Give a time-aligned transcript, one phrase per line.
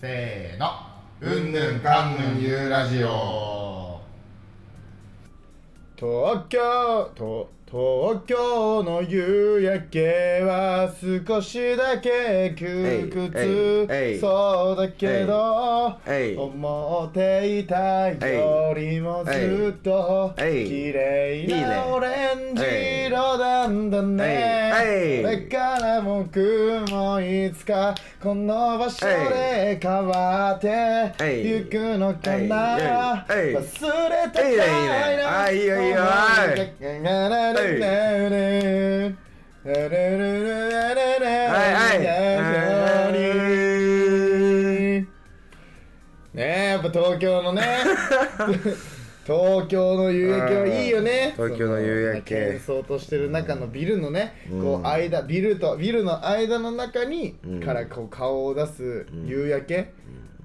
[0.00, 0.70] せーの。
[1.20, 4.00] うんぬんかんぬんゆうラジオ。
[5.96, 10.88] 東京と東京の夕焼けは
[11.26, 14.18] 少しだけ窮屈。
[14.20, 15.98] そうだけど
[16.38, 22.62] 思っていたよりもずっと綺麗なオレンジ
[23.08, 25.20] 色なんだね。
[25.24, 31.14] これから僕もいつかこの場所で変わって
[31.44, 33.24] ゆくのかな。
[33.28, 34.50] 忘れたかい。
[34.50, 34.54] い。
[34.54, 34.58] い。
[34.58, 34.64] ねい。
[34.64, 35.16] い。
[35.16, 35.66] ねあいい。
[35.66, 35.86] よい。
[35.86, 35.90] い。
[35.90, 36.58] よはい。
[46.34, 47.78] ねえやっぱ東京のね
[49.28, 51.34] 東京の夕焼けはいいよね。
[51.36, 51.44] うん。
[51.48, 52.34] 東京の夕焼け。
[52.34, 54.62] 喧騒としてる中のビルのね、うん。
[54.62, 57.60] こう間ビルとビルの間の中に、うん。
[57.60, 59.92] からこう顔を出す夕焼け、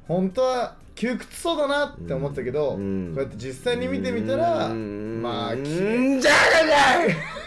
[0.06, 3.14] 本当は窮屈そうだなって思ってたけど、うん。
[3.16, 5.22] こうやって実際に見てみたら、うん。
[5.22, 6.18] まあ綺う麗。
[6.18, 6.32] んじゃ
[6.66, 7.44] じゃん。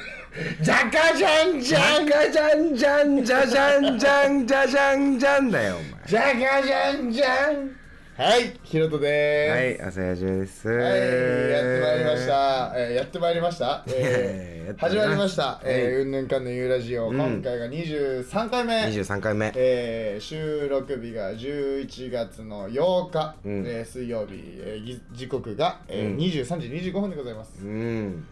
[0.62, 7.85] じゃかじゃんじゃんじゃかじゃんじゃんじゃじゃんじゃんじゃじゃんじゃんだよおじゃかじゃんじゃん
[8.16, 8.58] はい。
[8.64, 9.50] ひろとでーす。
[9.50, 10.68] 前はい朝やじゅです。
[10.68, 12.72] はい、やってまいりました。
[12.74, 13.84] えーやってまいりました。
[13.92, 15.60] えー始まりました。
[15.62, 16.02] えーはい。
[16.02, 17.16] うんぬんかんぬんゆうラジオ、うん。
[17.16, 18.72] 今回が23回目。
[18.86, 19.52] 23回目。
[19.54, 23.64] えー収録日が11月の8日、うん。
[23.66, 26.16] えー水曜日、えーぎ時刻が、えーうん。
[26.16, 27.62] 23時25分でございます。
[27.62, 28.24] うん。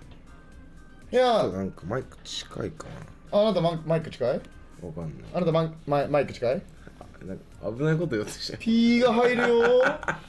[1.12, 1.52] いやー。
[1.52, 2.86] なんかマイク近いか
[3.30, 4.40] あなたマイマイク近い？
[4.82, 5.12] なわかんない。
[5.34, 6.62] あなたマイマイマイク近い？
[7.27, 7.44] なんか
[7.78, 9.83] 危ないこと言おうとして ?P が入るよ。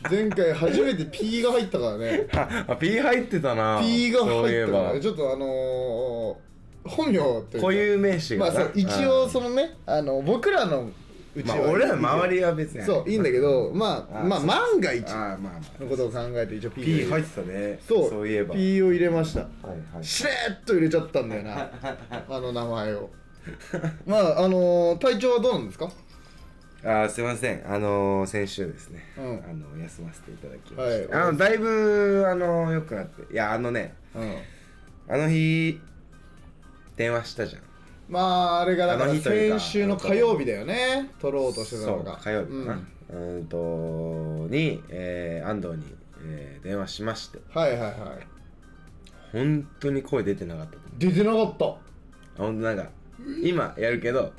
[0.09, 2.27] 前回初めて P が入ったからね。
[2.31, 4.71] あ P 入ってたな P がそういえば。
[4.71, 7.59] 入ったから、ちょっとあのー、本名というか。
[7.59, 8.53] 固有名詞がな。
[8.53, 10.89] まあそう一応そのねあの僕らの
[11.35, 14.47] うちは、まあ俺ら周りは別にそういいんだけどまあまああそう。
[14.47, 17.79] 万が一あまあまあのことを考えて一応 P, P 入ってたね。
[17.87, 18.55] そうそういえば。
[18.55, 19.41] P を入れました。
[19.41, 20.03] はいはい。
[20.05, 21.69] しれっと入れちゃったんだよな。
[22.29, 23.09] あの名前を。
[24.07, 25.91] まああのー体調はどうなんですか？
[26.85, 27.63] あーすいません。
[27.67, 29.43] あのー、先週ですね、うん。
[29.43, 31.27] あの休ませていただきました、はい。
[31.27, 33.33] あのだいぶあの良くなって。
[33.33, 34.35] いやあのねうん。
[35.07, 35.81] あの日
[36.95, 37.63] 電話したじゃん。
[38.07, 41.09] まああれがだから先週の火曜日だよね。
[41.19, 42.17] 撮ろうとしてたのが。
[42.17, 42.79] 火曜日かな。
[43.09, 43.37] うん。
[43.37, 45.83] うーんとに、えー、安藤に、
[46.23, 47.39] えー、電話しまして。
[47.51, 47.91] はいはいはい。
[49.31, 51.65] 本当に声出てなかった出てなかった。
[51.65, 51.77] あ
[52.37, 52.89] 本当なんか
[53.41, 54.31] 今やるけど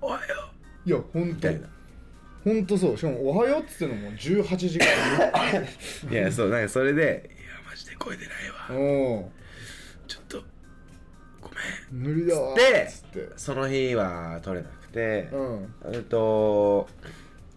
[0.00, 0.48] おはよ
[0.86, 1.66] いやほんとみたいな。
[2.44, 2.96] ほんとそう。
[2.96, 4.86] しかも「おはよう」っつってのも18時間。
[6.10, 8.80] いやそうなんかそれで「いやマジで声出ないわ。
[8.80, 9.32] お
[10.06, 10.44] ちょっと
[11.40, 11.50] ご
[11.92, 12.14] めん。
[12.14, 13.28] 無理だわでつって。
[13.36, 15.28] その日は取れなくて。
[15.32, 15.74] うん。
[15.92, 16.88] えっと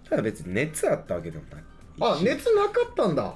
[0.10, 1.64] ただ別に熱あったわけでもない。
[2.02, 3.36] あ熱なかったんだ。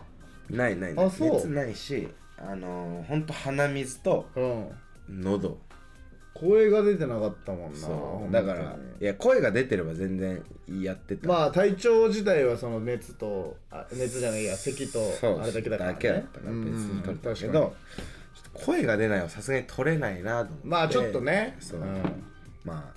[0.50, 0.94] ないない。
[0.98, 1.36] あそう。
[1.36, 5.22] 熱ないしあのー、ほんと鼻水とうん。
[5.22, 5.60] 喉
[6.44, 10.44] 声が出てなかったもんなだからいや声が出てれば全然
[10.82, 11.28] やってた。
[11.28, 15.00] まあ体調自体はその熱とあ熱じゃないや咳と
[15.42, 17.74] あれだけだから、ね、だけだったから別に取れたけど、
[18.54, 20.68] 声が出ないはさすがに取れないなと思って。
[20.68, 21.56] まあちょっとね。
[21.60, 22.24] そう、うん。
[22.66, 22.94] まあ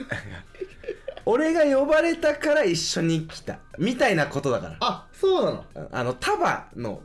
[1.26, 3.58] 俺が呼ばれたから一緒に来た。
[3.78, 4.76] みたいなことだから。
[4.80, 5.64] あそうなの？
[5.90, 7.00] あの束の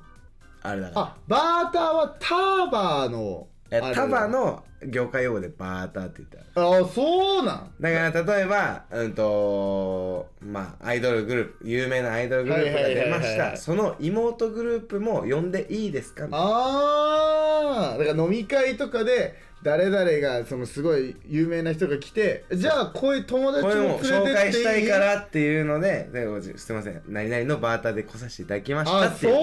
[0.62, 1.06] あれだから。
[1.06, 7.72] あバーターはターバーのえあれ束の業界用語でバーターって言ったらあそうなん？
[7.80, 13.58] だから例えばうんとまあアイドルグループ有名なアイドルグループが出ました。
[13.58, 16.28] その妹グループも呼んでいいですか？
[16.32, 27.02] ああだから飲み会とかで誰々がそのすごい有名な人が来てじゃあこういう友達これも紹介したいからっていうのでですいません。
[27.08, 29.34] 何々のバーターで来させていただきましたあっていう。
[29.34, 29.40] そ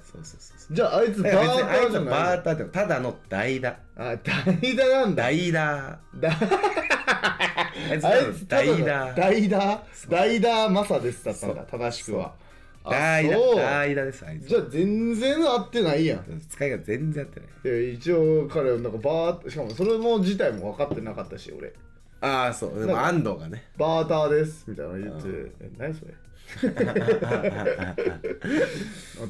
[0.00, 0.06] う。
[0.06, 0.74] そうそうそうそう。
[0.74, 3.78] じゃああいつバーだから別にあいつはターじゃないバーターでもただの代打。
[3.96, 5.22] あ代打なんだ。
[5.24, 5.98] 代打。
[6.14, 6.30] だ。
[6.30, 7.98] あい
[8.34, 9.14] つ代打。
[9.14, 12.26] 代打代打マサですだったんだ正しくは。
[12.26, 12.47] あ
[12.84, 13.56] 代打そう。
[13.56, 16.42] 代打ですあいつじゃあ全然合ってないやん。
[16.48, 17.48] 使いが全然合ってない。
[17.80, 21.72] いや一応彼はなんかバーしかもそれも自体も分かってなかったし俺。
[22.20, 22.80] ああそう。
[22.80, 23.64] でも安藤がね。
[23.76, 26.14] バーターですみたいなの言ってえ何それ。
[26.62, 26.88] なってた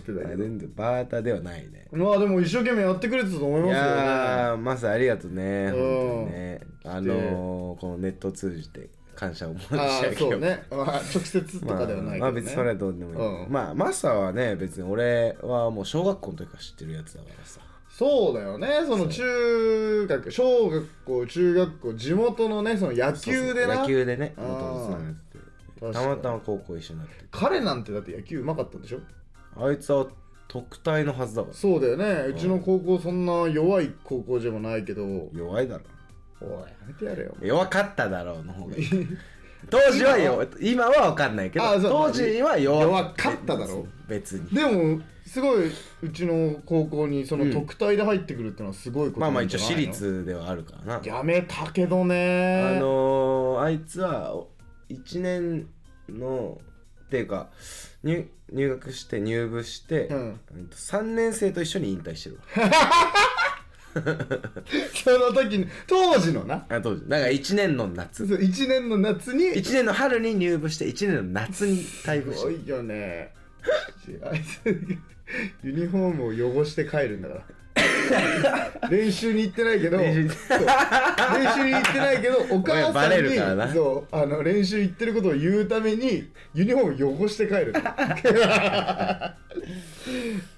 [0.04, 1.86] けど全然バーターではないね。
[1.90, 3.88] まあでも一生懸命やってくれてたと思いいますよね。
[4.06, 6.60] やーまずありがとうねね。
[6.84, 12.18] あのーこのネットを通じて感謝を申し上げよそうね、まあ、直接とまあかではないけど、ね。
[12.20, 13.52] まあ別にそれはどうでもいい、うん。
[13.52, 17.60] まあマサはね別に俺はもう小学校の時から知ってるやつだからさ。
[17.90, 18.68] そうだよね。
[18.86, 23.80] その中学小学校中学校地元のねその野球でな。
[23.80, 24.46] 野球でねあー。
[24.46, 25.38] 元々つながって
[25.80, 25.92] 確かに。
[25.92, 29.00] てたまたま高校一緒になって彼なんてだって野球うまかったんでしょ？
[29.56, 30.06] あいつは
[30.46, 35.82] 特待のはずだからそうだよねうちの高校そんな弱い高校じゃもないけど弱いだろ
[36.46, 37.34] やめてやれよ。
[37.42, 38.84] 弱かっただろうの方がいい。
[39.70, 40.48] 当時は弱い。
[40.60, 44.48] 今は分かんないけど当時は弱弱かっただろ別に。
[44.50, 45.70] でもすごい
[46.02, 51.00] うちの高校にその特待で入ってくるってのはすごいことまあまあ一応私立ではあるからな。
[51.04, 52.76] やめたけどね。
[52.76, 54.34] あのー、あいつは
[54.88, 55.66] 1年
[56.08, 56.60] の
[57.06, 57.48] っていうか
[58.04, 60.40] 入入学して入部して、うん。
[60.70, 62.42] 3年生と一緒に引退してるわ
[65.04, 66.66] その時に当時のな。
[66.68, 67.08] あ当時。
[67.08, 68.26] だから1年の夏。
[68.26, 69.46] そう1年の夏に。
[69.46, 72.40] 1年の春に入部して1年の夏に退部して。
[72.40, 73.32] すごいよね。
[74.22, 74.60] あいつ
[75.62, 77.44] ユニフォームを汚して帰るんだから
[78.90, 80.28] 練習に行ってないけど練習に。
[80.28, 83.36] 行ってないけどお母バさんに
[83.72, 87.74] そうあの練習行ってることを言うためにユニフォーム汚して帰る。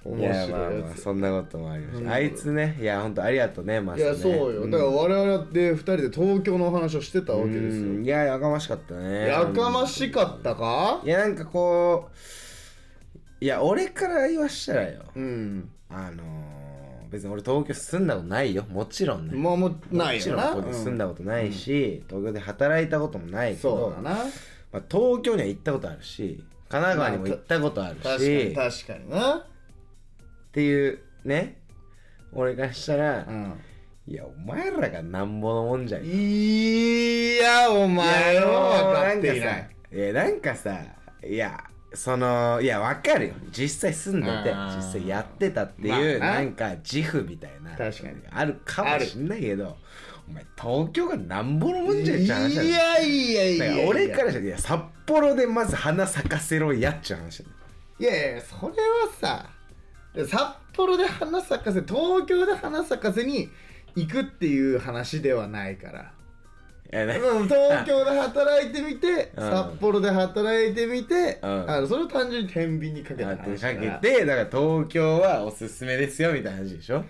[0.05, 2.11] 面 いや白いまあまあそんなこともありました、うん。
[2.12, 4.05] あいつねいやほんとありがとうねマスね。
[4.05, 4.67] いやそうよ。
[4.69, 7.82] だから我々で2人で東京のお話をしてたわけですよ。
[7.85, 8.05] うん。
[8.05, 9.29] いややかましかったね。
[9.29, 11.00] やかましかったか？
[11.05, 12.17] いやなんかこう
[13.44, 15.03] いや俺から言わしたらよ。
[15.17, 15.69] うん。
[15.88, 16.25] あのー、
[17.11, 18.65] 別に俺東京住んだことないよ。
[18.71, 19.35] もちろんね。
[19.37, 24.25] まあもうないもちよなろんここで住んだことないし、東京で働いたこともないけどそうだな。
[24.73, 29.37] まあ、東京には行ったことあるし神奈川にも行ったことあるし、確かに確かにな。
[29.37, 29.45] っ
[30.53, 31.61] ていうね
[32.33, 33.55] 俺からしたら、うん。
[34.06, 39.71] いやお前らがなんぼのもんじゃんいやお前は分かっていない。
[39.93, 40.81] いやなんかさ
[41.25, 43.35] いやそのいやわかるよ。
[43.51, 44.77] 実際住んでてあー。
[44.77, 46.35] 実際やってたっていう、まあな。
[46.37, 48.15] なんか自負みたいな確かに。
[48.31, 49.77] あるかもしんないけど
[50.29, 52.69] お前東京がなんぼのもんじゃんって話だよ。
[52.69, 53.89] いやいやいだからやいや。
[53.89, 57.57] 俺からしたらいや札幌でまず花咲かせろやっちゃう話だよ。
[57.99, 58.73] いやいやそれは
[59.21, 59.51] さ
[60.27, 60.41] 札
[60.75, 63.49] 幌で花咲かせ東京で花咲かせに
[63.97, 66.13] 行くっていう話ではないから
[66.93, 69.51] うん東京で働いてみて、うん。
[69.51, 71.71] 札幌で働いてみて、うん。
[71.71, 77.05] あのそれを単純に天秤にかけた話だかからけてだから東京はおすすめですよみたいな話でしょ？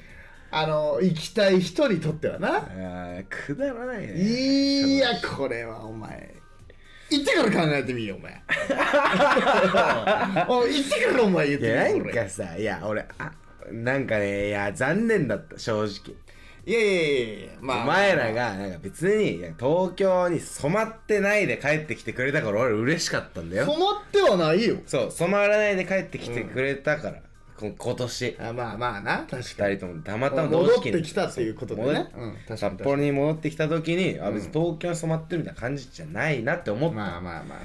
[0.52, 2.56] あの行きたい人にとってはな。
[2.56, 4.14] あーくだらないね。
[4.14, 6.34] いやこれはお前。
[7.08, 8.40] 行ってから考えてみよお前。
[10.48, 12.12] おい行ってからお前言っていやなみよ俺。
[12.12, 13.32] んかさいや俺あ
[13.72, 16.14] なんかねいや残念だった正直
[16.70, 17.82] いやいやいやまあ。
[17.82, 23.66] お前らがなんか別にいや東京に染まってないで帰ってきてくれたから俺嬉しかったんだよ。
[23.66, 24.76] 染まってはないよ。
[24.86, 27.22] そう染まらないで帰ってきてくれたから、
[27.56, 28.36] こ今年。
[28.38, 37.58] あまあまあな確か二に人ともたまたま同戻時期にってきたっていうことでね、うん、確か札に幌に戻ってきた時に、あ別に東京に染まってるみたいな感じじゃないなって思った、まあまあまあまあ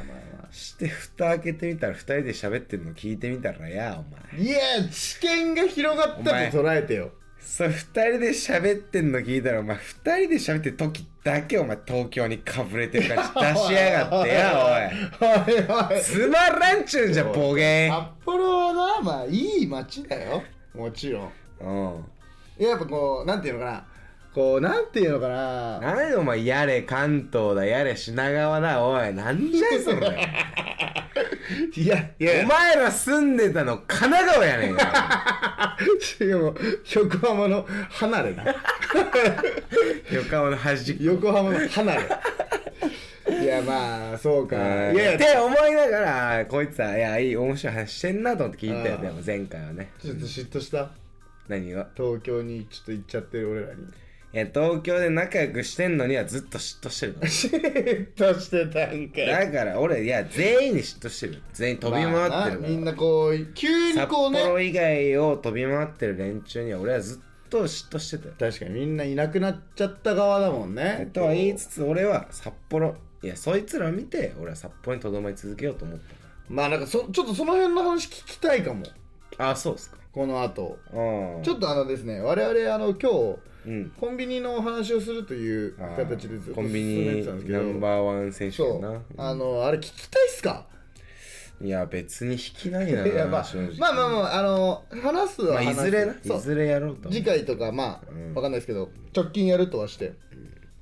[0.44, 4.22] まして蓋開けてみたら二人で喋ってるの聞いてみたらやお前。
[4.34, 7.12] あいや知見が広がったと捉えてよ
[7.46, 15.30] そう二人で喋ってんの聞いたらお前二人で喋ってる時だけお前東京にかぶれてる感じ 出しやがってやおい。
[15.30, 16.02] おいおい。
[16.02, 20.44] つまらんちゅうんじゃボケ札幌はなまあいい街だよ。
[20.74, 21.32] もちろん。
[21.62, 22.66] うん。
[22.66, 23.86] やっぱこうなんていうのかな
[24.36, 25.80] こうなんていうのかな。
[25.80, 28.84] 何でお前やれ関東だやれ品川だ。
[28.84, 30.28] おいなんじゃそれ。
[31.74, 32.44] いやいや。
[32.44, 36.54] お前ら住んでたの神奈川やねんかしかも
[36.94, 38.44] 横浜の離れな
[40.12, 40.92] 横浜の端。
[40.92, 43.42] っこ横浜の離れ。
[43.42, 44.58] いやまあそうか。
[44.92, 44.98] い。
[44.98, 49.94] やいってや思いながらこいつはいやいい面白い話してんなと思って聞いたようんでも前回はね。
[49.98, 50.90] ちょっと嫉妬した。
[51.48, 53.86] 何が東京にちょっと行っちゃってる俺らに
[54.38, 59.26] や東京で仲良くしてんのにはずっと嫉妬してるのシーッとしてたんかい。
[59.28, 61.42] だから俺いや全員に嫉妬してる。
[61.54, 64.42] 全員飛び回ってるから、まあなみんなこう急に札こうね。
[64.42, 68.52] 幌以外を飛び回ってる連中には俺はずっと嫉妬してたよ。
[68.52, 71.10] 確かにみんないなくなっちゃった側だもんね。
[71.14, 76.10] とは言いつつ俺は札幌いやそいつらを見て俺は札幌にとどまり続けようと思った。
[76.10, 76.16] か
[76.50, 78.84] まあなんかそちょっとその辺の話聞きたいかも。
[79.38, 79.98] らあそうっすか。
[80.12, 80.78] この後。
[80.92, 83.92] ああちょっとあのですね我々あの今日うん。
[84.00, 87.60] コンビニのお話をするという形でずっとコンビ進めてニたんですけど。
[87.62, 89.02] ナンバーワン選手そう。
[89.18, 90.66] あのあれ聞きたいっすか？
[91.62, 93.46] いや別に引きないな いやまあ
[93.80, 96.14] まあまあまああの話すはまあ話すいずれな。
[96.14, 97.10] いずれやろうと。
[97.10, 98.34] 次回とかまあ、うん。
[98.34, 100.14] わかんないですけど直近やるとはして。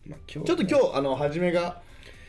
[0.08, 1.82] まあ今日ちょっと今日あの初めが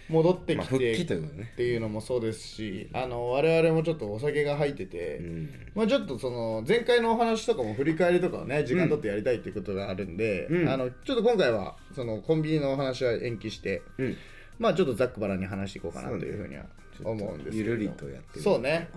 [0.09, 0.69] 戻ってき
[1.07, 1.21] てっ
[1.57, 5.51] ていうのもそうですしあの我々もちょっとお酒が入ってて、うん。
[5.75, 10.69] まあ、ちょっとその前回のお話とかも振り返りとかをね時間取ってやりたいっていうことがあるんで、うん。
[10.69, 14.17] あのちょっと今回はそのコンビニのお話は延期して、うん。
[14.59, 16.65] まあちょっとざっくばらんに話していこうかなというふうには
[17.05, 17.57] 思うんですけど。
[17.57, 18.89] ゆるりとやってるそうね。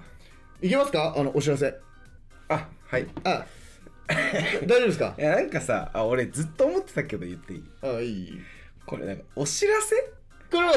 [0.62, 1.16] いけますか？
[1.18, 1.74] あのお知らせ。
[2.50, 3.08] あはい。
[3.24, 3.46] あ
[4.66, 5.16] 大丈夫ですか？
[5.20, 7.64] いやなんかさあ俺ずっと思ってたけど言っていい？
[7.82, 8.40] あいい。
[8.86, 9.96] これなんかお知らせ？
[10.52, 10.74] これは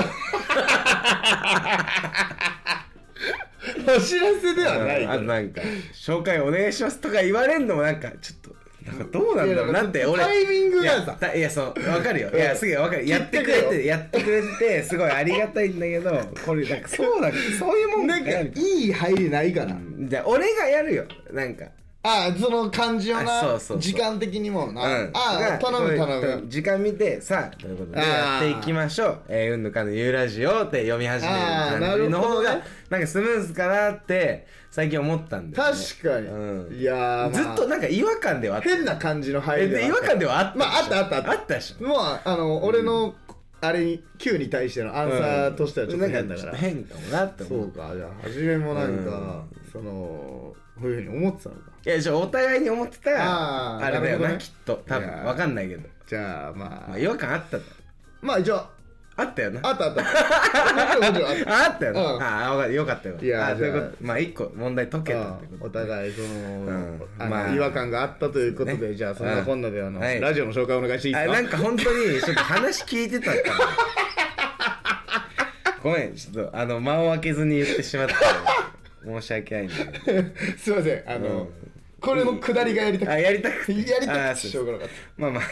[3.97, 5.61] お知らせではないあなんか
[5.93, 8.51] 紹介お願いしますとか言われんのもなんかちょっと
[8.87, 10.25] なんかどうなんだろうなんて俺。
[10.25, 12.31] タイミングがいやさだいやそうわかるよ。
[12.31, 13.07] いやすげえわかる。
[13.07, 16.11] やってくれてやってくれてすごいありがたいんだけど
[16.45, 21.05] これなんかそうだそういうもんなんかやいい入りないから、じゃあ俺がやるよ。
[21.31, 21.67] なんか
[22.03, 23.79] あその感じをあなそうそうそう。
[23.79, 25.11] 時間的にもな、うん。
[25.15, 32.63] あが頼むこ頼むれ時間見てさあということでやっていきましょう「えー、うんぬかのゆうラジオ」って読み始めるな感じの方がるほどね。
[32.89, 36.75] なんかスムーズかなって最近思ったんだよ、ね、確かに、うん。
[36.75, 38.69] いやー、まあ、ずっとなんか違和感ではあった。
[38.71, 41.31] 変な感じの入えりで違和感ではあったまああったあったあった。
[41.33, 41.85] あったでしょ。
[41.85, 43.15] もうあの、俺の
[43.61, 53.11] あれに Q に対してのアンサーとしてはちょっと変だから、なんちょっと変かもなって思そううかじゃあ初めもなんか、そのこういうふうに思ってたのかいやじゃあお互いに思ってた
[53.77, 54.39] あーあれだよななるほどね。
[54.39, 54.83] きっと。
[54.87, 55.17] 多いやー。
[55.17, 55.89] 分わかんないけど。
[56.07, 56.89] じゃあまあ。
[56.91, 57.71] まあ違和感あっただろ
[58.21, 58.67] まあ一応。
[59.17, 59.61] あったよな。
[59.63, 60.03] あったあった。
[60.03, 61.51] もちろんもちろんあった。
[61.51, 62.23] ああったよな、うん。
[62.23, 63.17] ああわかるよかったよ。
[63.21, 67.03] いやあそういうこじゃとまあ一個問題解けたってことお互いその、ん。
[67.19, 67.55] あのまあ。
[67.55, 68.95] 違和感があったということで、ね。
[68.95, 69.63] じゃあそんなこん。
[69.63, 70.21] なであの、はい。
[70.21, 71.33] ラジオの紹介お願いしていいですか？
[71.33, 73.43] あなんか本当にちょっと話聞いてたから。
[75.83, 78.15] ごめんちょっとあの間を空けずに言ってしまって
[79.03, 80.29] 申し訳ないんだけど。
[80.59, 81.49] すいませんあの、うん
[82.01, 83.73] これの下りがやりたくあやりたくて。
[83.73, 84.89] やりたくてしょうがなかっ
[85.19, 85.43] まあまあ、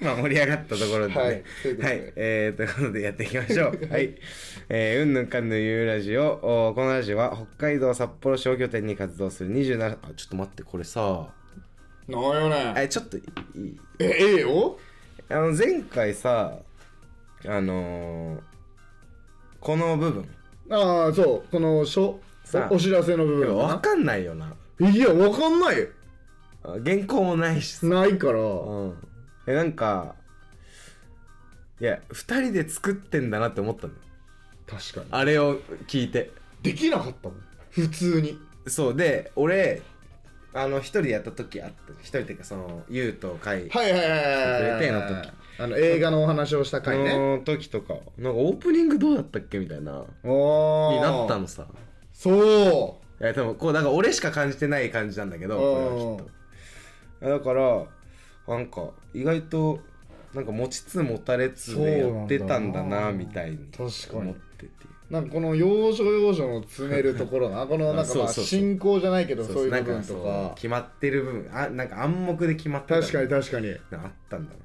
[0.00, 1.20] まあ盛り上がったところでね。
[1.20, 1.42] はい。
[1.62, 1.94] ということで。
[1.94, 2.12] はい。
[2.16, 3.78] えー、ということでやっていきましょう。
[3.90, 4.14] はい。
[4.68, 6.68] えー、うんぬんかんぬんゆうラジオ。
[6.70, 11.28] おこのラジオは北海道札幌商拠点に活動する27、あ、ちょっと待って、これさ、
[12.08, 13.20] たなんよねえ、ちょっとい
[13.56, 13.76] い？
[13.98, 14.78] えええよ。
[15.28, 16.58] あの、前回さ、
[17.44, 18.40] あのー、
[19.60, 20.28] この部分、
[20.70, 21.50] ああそう。
[21.50, 22.20] このしょ
[22.70, 24.52] おお知らせの部分わかんないよな。
[24.78, 25.88] いやわかんないよ。
[25.88, 25.95] あ
[26.84, 27.86] 原稿もないしさ。
[27.86, 28.38] ないから。
[28.40, 28.42] う
[28.86, 28.94] ん。
[29.46, 30.14] え、なんか、
[31.80, 33.92] いや、二人で作ってんだなって思ったの。
[34.66, 35.06] 確かに。
[35.10, 36.30] あれを聞いて。
[36.62, 37.38] できなかったもん。
[37.70, 38.38] 普通に。
[38.66, 38.96] そう。
[38.96, 39.82] で俺
[40.52, 45.30] あの一人でやった時あった一人っていうかその優と会はいはいはいはいくれての時。
[45.58, 47.16] あの映画のお話をした回ね。
[47.16, 50.04] の時とかなんかオープニングどうだったっけみたいな。
[50.24, 51.66] になったのさ。
[52.12, 56.35] そいや多分こうだから俺しか感じてない感じなんだけどこれはきっと
[57.20, 57.84] だから
[58.46, 59.80] なんか意外と
[60.34, 64.66] なんか持ちつ持たれつでやってたんだなみたいに思ってて。
[65.10, 70.52] うなんかこの要所要所の詰めるところ なこのなんかまあ進行じゃないけどそういう部分とか。
[70.56, 71.50] 決まってる部分。
[71.52, 73.70] あなんか暗黙で決まってた確かに確かに。
[73.70, 73.78] あっ
[74.28, 74.56] たんだな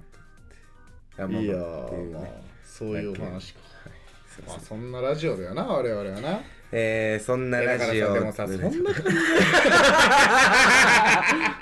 [1.17, 1.47] と思って。
[1.47, 2.41] やいやまあね。
[2.63, 3.59] そういうお話か。
[4.27, 6.39] すいまあそんなラジオだよな我々はな
[6.71, 8.73] えー、そんなラジオでもさそんな感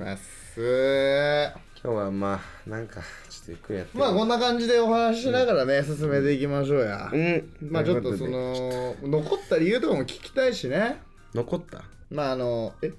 [1.82, 3.96] 今日はまあ、なんか、ちょっとゆっくりやって。
[3.96, 7.50] まあこんな感じでお話ししながらね、進めていきましょうや、うん。
[7.70, 10.96] まあちょっとその残った理由とかも聞きたいしね。
[11.34, 11.84] 残った？
[12.10, 12.92] まああのえ？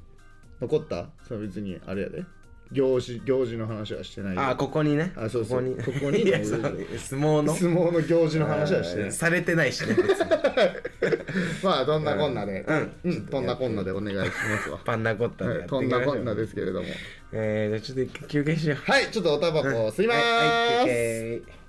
[0.62, 1.10] 残った？
[1.28, 2.24] それ別にあれやで
[2.72, 4.36] 行事行事の話はしてない。
[4.36, 5.12] よあここにね。
[5.16, 5.76] あそうそう。
[5.78, 6.00] ここに。
[6.00, 6.72] ここにいやそう相
[7.22, 7.56] 撲の？
[7.56, 9.12] 相撲の行事の話はしてない。
[9.12, 10.30] されてないしね別に。
[11.64, 12.64] まあどんなこんなで。
[12.68, 12.92] うん。
[13.04, 13.26] うん。
[13.26, 14.80] どんなこんなでお願いしますわ。
[14.86, 16.00] パンナコッタでやっていんましょう。
[16.00, 16.88] なこんなですけれども。
[17.32, 18.92] えー、じゃあちょっと休憩しよう。
[18.92, 21.60] はいちょっとおタバコ吸いまはいはい休ーす憩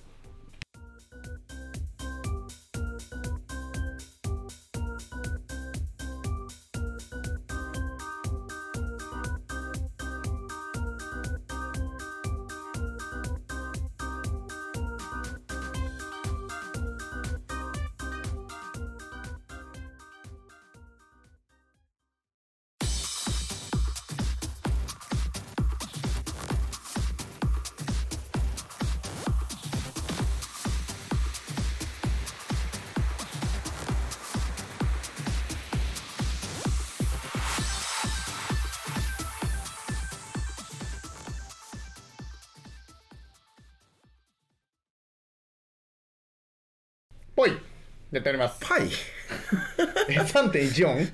[48.21, 48.59] やっております。
[48.61, 48.83] パイ。
[50.11, 51.09] え3.14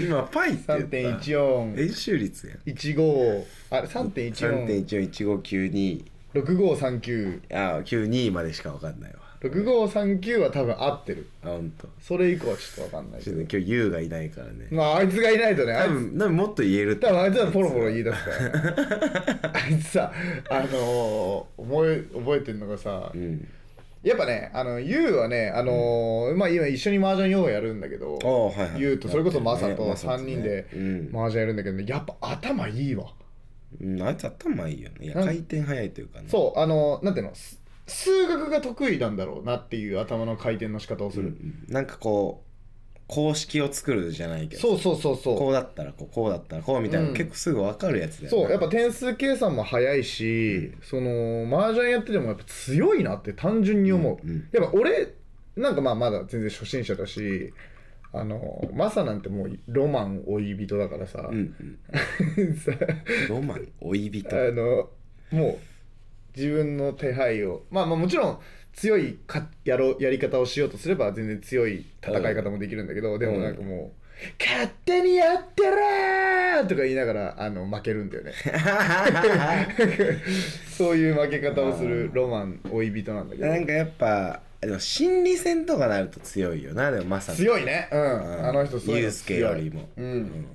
[0.06, 0.96] 今パイって言った。
[0.96, 2.58] 3.14練習率やん。
[2.76, 9.18] 15あれ3.14 3.141592 6539あ92までしか分かんないわ。
[9.42, 11.28] 6539は多分合ってる。
[11.42, 11.88] あほんと。
[12.00, 13.40] それ以降はちょっと分かんないけど。
[13.40, 14.68] 今日優がいないからね。
[14.70, 15.74] まああいつがいないとね。
[15.74, 18.38] あいつ多分多分もっと言える多分あいつはポロポロ言い出すから。
[18.38, 20.12] ね あいつさ
[20.48, 23.46] あのー、覚え覚えてんのがさ、うん
[24.02, 28.80] やっぱねあのユウはねあのーまあ今一緒に麻雀ヨガやるんだけどはいはい。
[28.80, 31.10] ユウとそれこそマサとやってるねマサと3ね人でうん。
[31.16, 33.12] 麻雀やるんだけどねやっぱ頭いいわ。
[33.80, 35.12] うん、あいつ頭いいよね。
[35.14, 36.26] 回転早いというかね。
[36.28, 41.64] そうあのなんていうのす数学が得意なんだろうなっていう頭の回転の仕方をすうんうる、ん。
[41.72, 42.51] なんかこう
[43.08, 44.62] 公式を作るじゃないけど。
[44.62, 45.38] そうそうそうそう。
[45.38, 47.14] こうだったらこうこうだったらこうみたいな、うん。
[47.14, 54.48] 結構すぐ分かるやつだよそうやっぱ点数計算も早いし、その麻雀やっててもやっぱ強いなって単純に思う、うんうん。
[54.52, 55.14] やっぱ俺
[55.56, 57.52] なんかまあまだ全然初心者だし
[58.14, 61.54] あのマサなんてもうロマン追い人だからさ、うん
[62.36, 62.56] うん。
[62.56, 62.72] さ
[63.28, 64.28] ロマン追い人。
[64.30, 64.88] あの
[65.30, 65.58] もう
[66.36, 67.64] 自分の手配を。
[67.70, 68.38] まあまあもちろん
[68.72, 74.02] 強いかやろうやり方をしようとすれば全然強い戦い方もできるんだけど、でもなんかもう
[74.40, 78.32] 「勝手にやってらー!」とか言いながらあの負けるんだよね。
[80.76, 83.48] そういう負け方をするロマン追い人なんだけど。
[83.48, 87.88] なんかやっぱでも心理戦とかなると強いよなでもまさ強いね。
[87.90, 89.88] うん、うんあの人そういうのユースケよりも。
[89.96, 90.46] うん、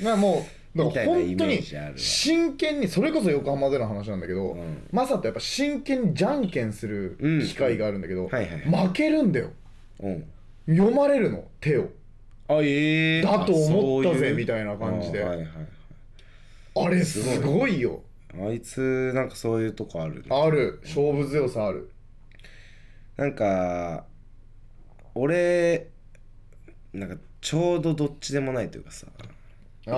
[0.00, 1.62] まあもうだから本当に
[1.96, 4.88] 真剣にそれこそ横浜での話なんだけど、うん。
[4.90, 9.50] マサとやっぱ真剣にじゃんけんする機会があるんだけど、負けるんだよ。
[10.00, 10.24] うん。
[10.66, 11.88] 読まれるの手を。
[12.48, 15.22] あええだと思ったぜみたいな感じで。
[15.22, 15.48] はいはい
[16.76, 18.02] あれすごいよ。
[18.36, 20.22] あいつなんかそういうとこあるね。
[20.28, 20.80] ある。
[20.82, 21.88] 勝負強さある。
[23.16, 24.04] なんか
[25.14, 25.86] 俺
[26.92, 29.06] なんかちょうどどっちでもないというかさ
[29.88, 29.94] ああ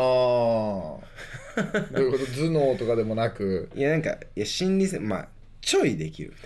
[1.93, 2.27] どういうこと？
[2.27, 3.71] 頭脳とかでもなく。
[3.75, 5.29] いやなんかいや心理戦まあ
[5.61, 6.37] ちょいできるみ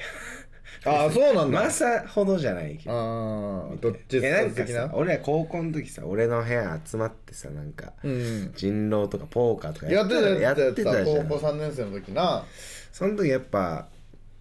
[0.83, 1.59] たいああそうなんだ。
[1.61, 2.93] なマサほどじゃないけど。
[2.93, 4.89] ああどっちいやなんか的な？
[4.89, 8.53] さ俺ら高校の時さ俺の部屋集まってさなんかうん。
[8.55, 12.45] 人狼とかポーカーとかやってたやってた高校3年生の時な。
[12.93, 13.89] その時やっぱ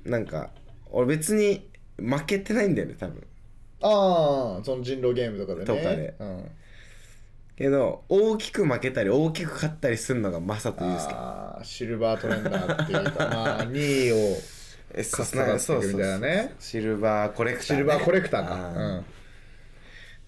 [0.06, 0.50] なんか
[0.92, 3.26] 俺別に負けてないんだよね多分。
[3.82, 5.66] ああその人狼ゲームとかでね。
[5.66, 6.16] とかで。
[6.20, 6.52] うん、
[7.60, 14.38] けど大きく負けたり大きく勝ったりするのがマサとユースケシルバートレンダーっていうかまあ 2位を
[14.93, 16.56] えそうかっさらっていくみたいなね。
[16.60, 18.56] シルバーコレクター、ね、シルバーコレクターか。
[18.56, 19.00] あうん。
[19.00, 19.04] っ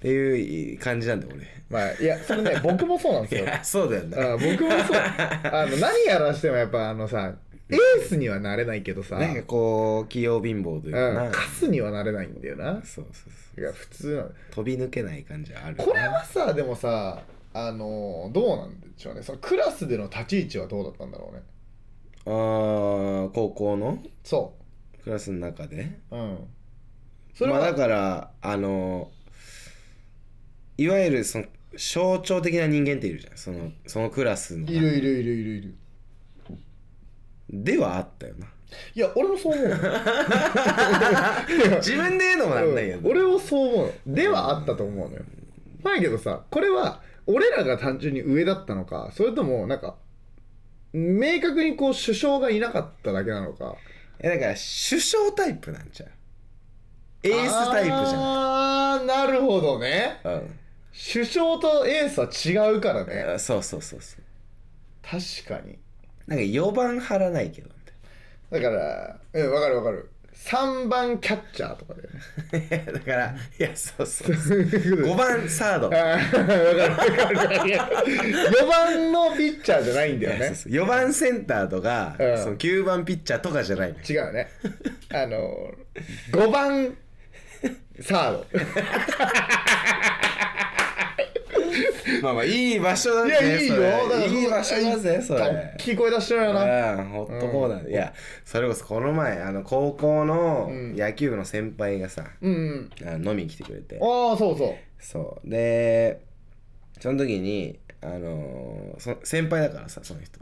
[0.01, 1.47] ていう感じなんだよ俺。
[1.69, 3.45] まあいやそれね僕もそうなんですよ。
[3.63, 4.17] そうだよね。
[4.21, 4.97] あ僕もそう。
[5.51, 7.33] あの何やらしてもやっぱあのさ
[7.71, 12.81] エースにはなれないけどさ、なんかこう器用貧乏といううん、かな、カスにはなれないんだよな。
[12.83, 14.31] そうそうそういや普通なの。
[14.51, 17.21] 飛び抜けない感じはあるこれはさでもさ
[17.53, 19.23] あのどうなんでしょうね。
[19.23, 21.41] そのクラスでの立ち位置はどうだったんだろうね。
[22.25, 24.01] あー高校の？
[24.23, 24.53] そ
[25.03, 25.99] クラスの中で？
[26.11, 26.37] ううん。
[27.33, 29.11] それは、まあだからあの
[30.77, 31.45] いわゆるその
[31.77, 33.37] 象徴的な人間っているじゃん。
[33.37, 35.75] そのそのクラスのいるいるいるいるいる
[37.51, 38.47] ではあったよな。
[38.95, 39.67] いや俺もそう思う。
[39.67, 39.75] の
[41.77, 43.11] 自分で言うのもなんないよ、うん。
[43.11, 43.93] 俺もそう思う。
[44.07, 45.23] のではあったと思うのよ。
[45.83, 49.95] だけどさこれは俺らが単純に上だったのかそれともなんか
[50.93, 53.75] 明確にこう首相がいなかっただけなのか。
[54.19, 56.09] えだから首相タイプなんちゃう？
[57.23, 57.99] エースタイプじゃん。
[57.99, 60.19] ああなるほどね。
[60.23, 60.59] うん。
[61.13, 63.21] 首相とエースは違うからね。
[63.35, 64.21] あそうそうそうそう。
[65.01, 65.77] 確かに
[66.31, 67.69] なんか4番張らないけど。
[68.51, 70.09] みだからうん分かる分かる。
[70.33, 72.01] 3番キャッチャーとかで
[72.67, 74.59] たいなだからいやそうそうそう。
[74.63, 75.87] 5番サード。
[75.87, 76.63] あー分かる
[77.35, 80.45] 分かるいや4番のピッチャーじゃないんだよね。
[80.47, 80.71] そうそう。
[80.71, 82.37] 4番センターとか、うん。
[82.37, 83.93] その9番ピッチャーとかじゃない。
[83.93, 84.49] の違うね。
[85.13, 85.71] あの
[86.31, 86.97] 5番
[88.01, 88.45] サード
[92.21, 93.75] まあまあいい場所だいねやいいよ。
[94.27, 95.41] いい場所だぜそれ。
[95.41, 96.93] 大きい声出してるよな。
[96.95, 98.13] うんホットコーナーで、いや
[98.45, 100.95] それこそこの前あの高校のうん。
[100.95, 103.07] 野球部の先輩がさ、うんうん。
[103.07, 103.97] あの飲みに来てくれて。
[104.01, 104.75] ああそうそう。
[104.99, 105.49] そう。
[105.49, 106.21] で
[106.99, 110.39] その時にあのーそ先輩だからさその人。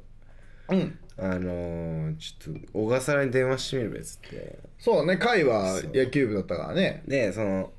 [0.70, 1.00] うん。
[1.18, 4.60] あのーちょっと小笠原に電話してみるべっつって。
[4.80, 7.04] そうね甲斐は野球部だったからね。
[7.08, 7.72] でその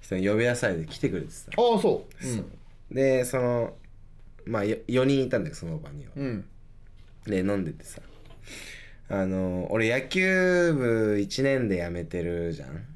[0.00, 2.26] 人に呼び出されて来てくれてさ、ああそう。
[2.26, 2.52] うん
[2.94, 3.74] でその
[4.46, 6.44] まあよ4人いたんだけどその場には、うん。
[7.26, 8.00] で飲んでてさ。
[9.10, 12.86] あの俺野球部1年で辞めてるじゃん。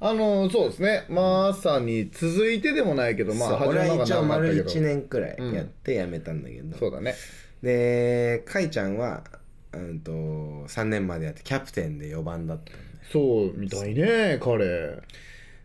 [0.00, 1.04] あのそうですね。
[1.08, 4.70] まさに続いてでもないけどまあ俺は一応丸けど。
[4.70, 7.14] 1年くらいやって辞めたんだけど、そうだね。
[7.62, 9.24] でかいちゃんは
[9.72, 12.80] うんと3年までやってキャプテンで4番だったんで
[13.12, 15.00] そうみたいね彼。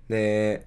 [0.10, 0.66] で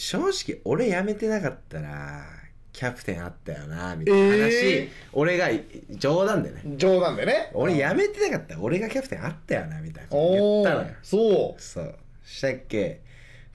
[0.00, 2.24] 正直俺辞めてなかったら
[2.72, 4.88] キャプテンあったよなみたいな話、えー。
[5.12, 5.48] 俺が
[5.90, 6.62] 冗談でね。
[6.78, 7.50] 冗談でね。
[7.52, 10.86] 俺辞めてなかったら俺がキャプテンあったよなみたいな言おったのよ。
[11.02, 11.60] おそう。
[11.60, 11.94] そう。
[12.24, 13.02] したっけ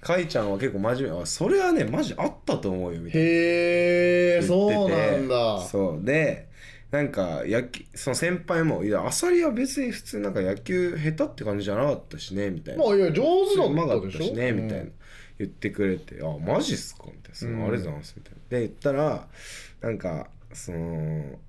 [0.02, 3.28] かいちゃんは結構真面目あそれはねマジあったと思うよみたいな。
[3.28, 3.32] へ
[4.38, 5.62] えそうなんだ。
[5.62, 6.06] そう。
[6.06, 6.48] で
[6.92, 12.84] なんか野球その先輩も「いやアサリは別に普通なんか野球下手って感じじゃなかったしね」みたいな。
[12.84, 14.36] まあいや上手だったでしょ。
[14.36, 14.84] ね、みたいな。
[14.84, 14.94] うん
[15.38, 19.28] 言ってくれて「あマジっすか?」みたいな「そのうんありがとうございます」みたいなで言ったら
[19.82, 21.40] なんかその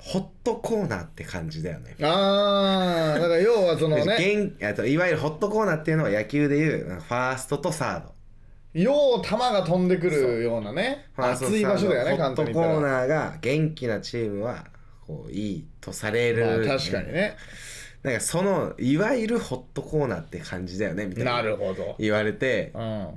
[0.00, 1.94] ホットコーナーって感じだよね。
[2.00, 4.16] ああだから要はそのね
[4.58, 8.14] 元あといわゆるホットコーナーっていうのは野球でいうファーストとサード。
[8.72, 14.64] よう球が飛んでくるようなね熱い場所だよねホットコーナーが元気なチームは
[15.04, 17.36] こういいとされる、まあ確かにね
[18.02, 21.34] なんかそのいわゆるホットコーナーって感じだよねみたいな。
[21.34, 21.96] なるほど。
[21.98, 23.08] 言われてうん。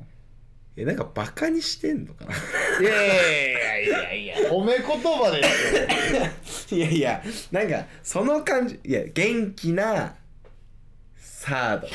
[0.75, 2.33] えなんかバカにしてんのかな？
[2.81, 6.79] いやいやいやいや褒め言葉ですよ。
[6.81, 10.15] いやいやなんかその感じいや元気な
[11.15, 11.87] サード。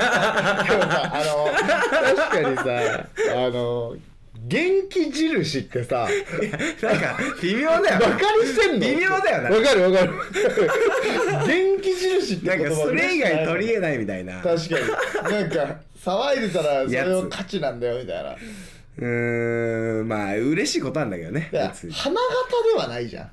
[0.00, 1.52] あの
[2.16, 3.96] 確かにさあの
[4.44, 6.08] 元気印ってさ
[6.82, 7.82] なんか微妙だよ。
[7.82, 8.78] バカにしてんの？
[8.80, 9.50] 微妙だよな。
[9.50, 10.12] わかるわかる。
[11.46, 14.40] 元気印って言葉なんかそれ以外取り柄ないみたいな。
[14.40, 14.74] う確か
[15.28, 15.32] に。
[15.32, 18.36] なんか騒いでたらそれを価値なんだよみたいな。
[19.00, 21.80] ーんまあ嬉しいことなんだけどね花形
[22.74, 23.30] ではないじゃん。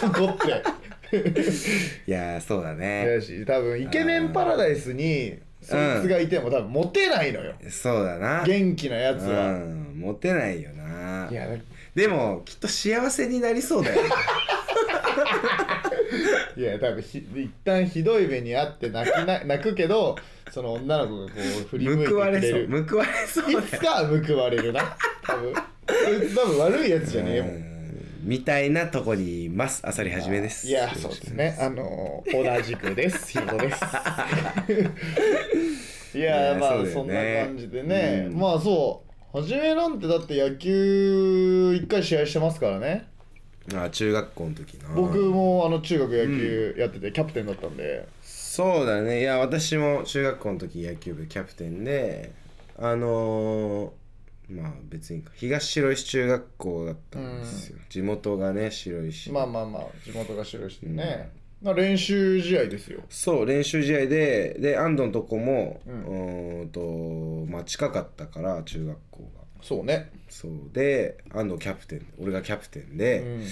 [0.00, 0.62] そこって。
[2.06, 3.20] いやーそうだね。
[3.46, 7.54] 多分イケメンパラダイスにそいつがいても多分モテないのよ。
[7.70, 8.44] そうだな。
[8.44, 9.48] 元気なやつは。
[9.48, 9.94] うん。
[9.98, 11.28] モテないよな。
[11.30, 11.46] いや
[11.94, 14.02] でもきっと幸せになりそうだよ
[16.56, 20.16] いや多分ひ一旦ひどい目にあって泣きな泣くけど
[20.50, 21.32] その女の子がこ
[21.64, 22.86] う振り向いて報われくれるそう。
[22.88, 24.96] 報われそういつかは報われるな。
[25.22, 25.52] 多分。
[25.54, 27.54] 多分悪いやつじゃねえもうん。
[27.56, 27.68] ん
[28.22, 30.66] みたいなとこにいますあさりはじめです。
[30.68, 31.56] いやそうですね。
[31.60, 33.32] あの同じくです。
[33.32, 33.80] ヒロトです
[36.18, 38.38] いやまあそんな感じでね、うん。
[38.38, 39.38] まあそう。
[39.40, 43.08] 初めなんてだって野球一回試合してますからね。
[43.74, 44.88] あ中学校の時な。
[44.94, 49.20] 僕もあの中学野球やっててキャプテンだったんで、そうだね。
[49.20, 52.32] いや私も中学校の時野球部キャプテンで
[52.78, 59.30] あのー、まあ別に東白石中学校だったんですよ、地元がね白石。
[59.30, 61.30] まあまあまあ地元が白石でね、
[61.62, 63.02] まあ練習試合ですよ。
[63.08, 69.28] そう練習試合でで安藤のとこもううんーんとまあ近かったから中学校が。
[69.60, 70.52] そうね、そう。
[70.72, 73.42] で安藤キャプテン俺がキャプテンうで、ん、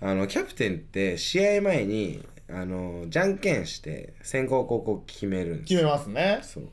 [0.00, 6.40] あのキャプテンって試合前にあのじゃんけんして先攻後攻決めるんです決めよますね。
[6.42, 6.68] そう。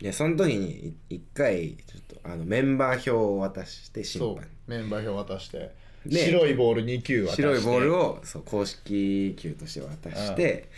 [0.00, 4.36] いやその時にい一回ちょっとあのメンバー表を渡して審そう。
[4.36, 5.74] 判メンバー表渡して、
[6.08, 6.20] ね。
[6.20, 7.42] 白いボール2球渡して。
[7.42, 10.68] 白いボールをそう公式球として渡して、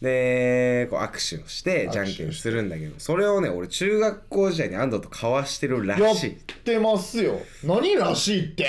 [0.00, 2.94] でこう握手をしてじゃんけんするんだけど。
[2.98, 7.38] それをね俺中学校時代に安藤と交わしてるらやっしいてますよ。
[7.64, 8.66] 何らしいって。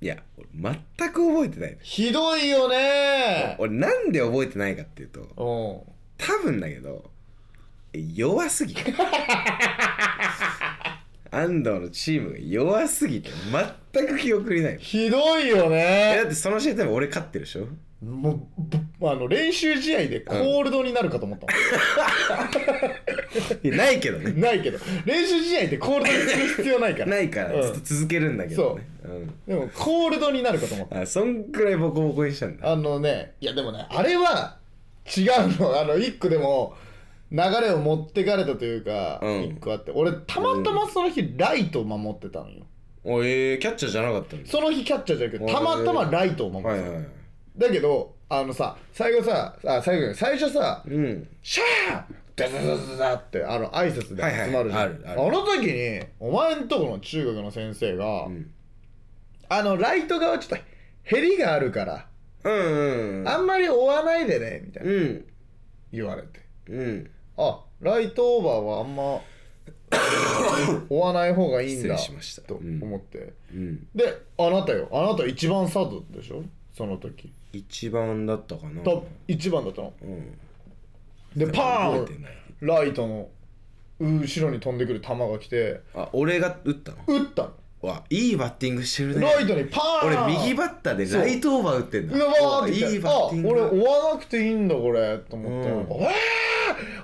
[0.00, 3.56] いや俺全く覚えてないひどいよね。
[3.58, 5.92] 俺なんで覚えてないかっていうとうん。
[6.18, 7.10] 多分だけど
[7.94, 8.80] 弱すぎる
[11.32, 13.30] 安藤のチームが弱すぎて
[13.92, 14.78] 全く記憶にない。
[14.78, 17.66] ひどいよえだねってその試合多分俺勝ってるでしょ？
[18.04, 18.62] もう
[18.98, 21.52] ぶあの練習試合でコールドになるかと思ったも
[23.62, 24.32] いやないけどん、ね。
[24.32, 24.78] ないけど。
[25.06, 27.06] 練習試合ってコールドにする必要ないから。
[27.06, 27.62] ないからうん。
[27.62, 28.82] ずっと続けるんだけどね、
[29.46, 30.96] でもコールドになるかと思った。
[30.96, 32.72] うん、あそんくらいボコボコにしたんだ。
[32.72, 34.58] あのねいやでもねあれは
[35.16, 35.26] 違う
[35.60, 35.80] の。
[35.80, 36.74] あの一個でも
[37.32, 39.42] 流れを持ってかれたというかうん。
[39.44, 39.90] 一個あって。
[39.90, 42.66] 俺たまたまその日ライトを守ってたのよ。
[43.04, 44.50] おえー、キャッチャーじゃなかったんだ。
[44.50, 46.82] その日キャッチャーじゃなくてたまたまライトを守ってたの。
[46.82, 47.08] はいはいはい。
[47.56, 51.28] だけどあのさ最後さあ最後最初さうん。
[51.42, 52.04] シャー
[52.36, 55.02] ダダダダダってあの挨拶で集まるじゃん、はいはいある。
[55.06, 58.46] あの時にお前んとこの中学の先生が、ん。
[59.48, 60.64] あのライト側ちょっと
[61.02, 62.06] ヘリがあるから、
[62.44, 63.28] うんうんうん。
[63.28, 65.24] あんまり追わないでねみたいなうん。
[65.92, 66.28] 言われて。
[66.68, 69.20] うんあライトオーバーはあんま
[70.88, 72.42] 追わない方がいいんだしました。
[72.42, 72.82] とうん。
[72.82, 73.86] 思って、うん。
[73.94, 74.04] で
[74.38, 74.88] あなたよ。
[74.90, 76.42] あなた一番サードでしょ？
[76.74, 77.30] その時。
[77.52, 78.80] 一番だったかな。
[78.82, 79.92] と一番だったの。
[80.02, 80.38] うん。
[81.36, 82.24] でパーン
[82.60, 83.28] ライトの
[84.00, 86.98] 後ろに飛んでくる球が来てあ俺が打ったの？
[87.06, 87.52] 打ったの。
[87.82, 90.24] わいいバッティングしてるねライトにパーン！
[90.24, 92.16] 俺右バッターでライトオーバー打ってんだ。
[92.16, 95.18] うわいいバッティングあ俺追わなくていいんだこれ。
[95.18, 95.78] と思って、うん。
[95.78, 96.12] わー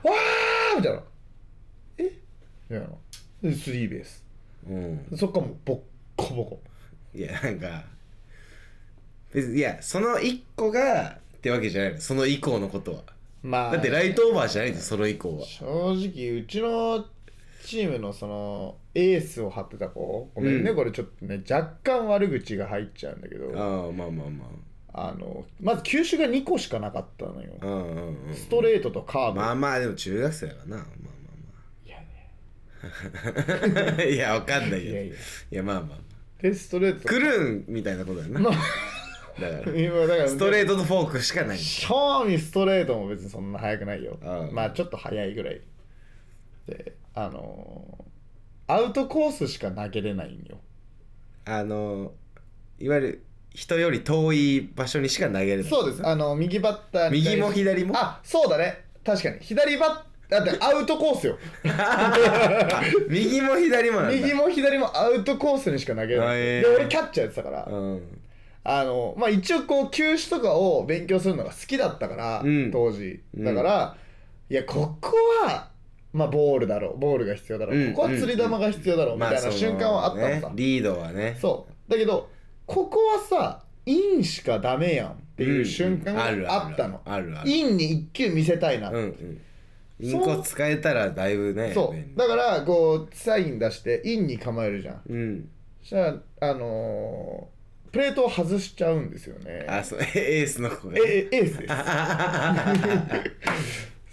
[0.04, 1.02] わーみたいな。
[1.98, 2.02] え？
[2.68, 2.86] みたいな。
[3.42, 4.24] でスリーベース。
[4.68, 5.06] うん。
[5.16, 5.80] そっからもうボッ
[6.16, 6.60] コボコ。
[7.14, 7.84] いやなんか
[9.32, 12.00] 別にいやその1個がってわけじゃないの。
[12.00, 13.02] その以降のことは。
[13.42, 13.72] まあ。
[13.72, 15.46] だってライトオーバーじゃないんですその以降は。
[15.46, 17.04] 正直うちの
[17.64, 20.30] チームのそのエースを張ってた子。
[20.34, 20.76] ごめんね、うん。
[20.76, 23.46] これちょっとね若干悪口が入っちゃうんだけど。
[23.56, 24.48] ああまあまあまあ
[24.94, 27.54] のまず球種が2個しかなかったのよ。
[27.60, 28.34] あうんうんうん。
[28.34, 30.76] ストレートとカーブ、まあまあでも中学生だからな。
[30.76, 30.82] ま
[31.84, 32.30] いやね
[32.82, 34.02] あまあまあ。
[34.02, 34.92] いやわかんないけど。
[34.92, 35.14] いやいや。
[35.14, 35.16] い
[35.50, 37.02] やまあまあでストレート。
[37.02, 38.40] とクルーンみたいなことだよな。
[38.40, 38.52] まあ
[39.40, 39.80] だから。
[39.80, 41.58] 今だからストレートとフォークしかない。
[41.58, 44.18] 正味ストレートも別にそんな速くないよ。
[44.24, 44.52] ああ。
[44.52, 45.60] まあちょっと速いぐらい。
[46.66, 48.08] であのー
[48.70, 50.58] アウトコースしか投げれないんよ。
[51.46, 52.12] あの
[52.78, 53.24] いわゆる
[53.54, 55.64] 人より遠い場所にしか投げれない。
[55.64, 56.06] そうです。
[56.06, 57.94] あの右バッターに対し右も左も？
[57.96, 58.84] あそうだね。
[59.04, 59.38] 確かに。
[59.40, 61.38] 左バッだってアウトコースよ。
[61.78, 62.12] あ
[63.08, 64.14] 右も左もなんだ。
[64.14, 66.36] 右も左もアウトコースにしか投げれない、あえ。
[66.60, 68.20] ーで俺キャッチャーやってたから、うん。
[68.64, 72.70] あのまあ一応こう球種とかを勉強するのが好きだったから、うん。
[72.70, 73.20] 当時。
[73.36, 73.44] うん。
[73.44, 73.96] だから、
[74.50, 75.68] いやここは
[76.12, 76.98] まあボールだろう。
[76.98, 77.92] ボールが必要だろう、うん。
[77.94, 81.38] ここは釣り玉が必要だろう、みたいな瞬間はあったのさ、ねリードはね。
[81.40, 81.90] そう。
[81.90, 82.28] だけど
[82.68, 86.50] ここはさインしかダメやんっていう瞬間がうんうん。
[86.50, 87.00] あったの、
[87.46, 89.40] インに一球見せたいな、うんうん。
[89.98, 92.18] インコ使えたらだいぶねそう。
[92.18, 95.00] だからこうサイン出してインに構えるじゃん。
[95.08, 95.48] うん。
[95.80, 97.58] そしたらあのー
[97.90, 99.64] プレートを外しちゃうんですよね。
[99.66, 99.98] あそう。
[100.00, 100.98] エースの子が。
[100.98, 101.74] ええエースです。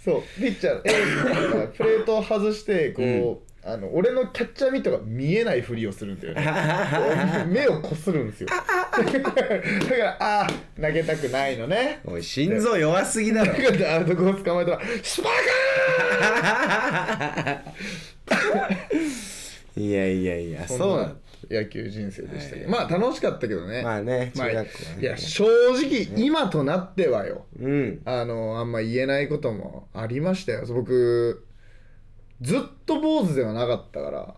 [0.02, 0.22] そう。
[0.40, 7.46] ピッチャーエースだからプレートを外してこう、あの俺のキャッチャーミットが見えないふりをするんだよね。
[7.52, 8.46] 目をこするんですよ。
[8.46, 8.72] だか
[9.96, 11.98] らあー投げたくないのね。
[12.04, 13.52] おい心臓弱すぎだろ。
[13.52, 15.28] だからアウトコース構えたらスパ
[19.76, 22.88] いやいやいやカーンそうなん野球人生でしたけど、はい。
[22.88, 23.82] まあ楽しかったけどね。
[23.82, 24.72] まあねまあ中学ね。
[25.00, 27.46] いや正直今となってはよ。
[27.60, 28.00] うん。
[28.04, 30.64] あのあんま言えないこともありましたよ。
[30.68, 31.44] 僕
[32.40, 34.34] ずっと坊主ではなかったから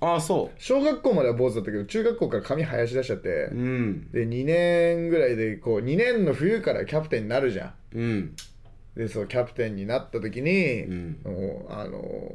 [0.00, 4.10] ああそ小学校までは坊主だったけど中学校から髪生やし出しちゃって、ううん。
[4.10, 7.74] で2年ぐらいでこう2年の冬からキャプテンになるじゃん。
[7.94, 8.36] うん。
[8.96, 11.20] でそうキャプテンになった時に、うん。
[11.22, 12.32] もうあの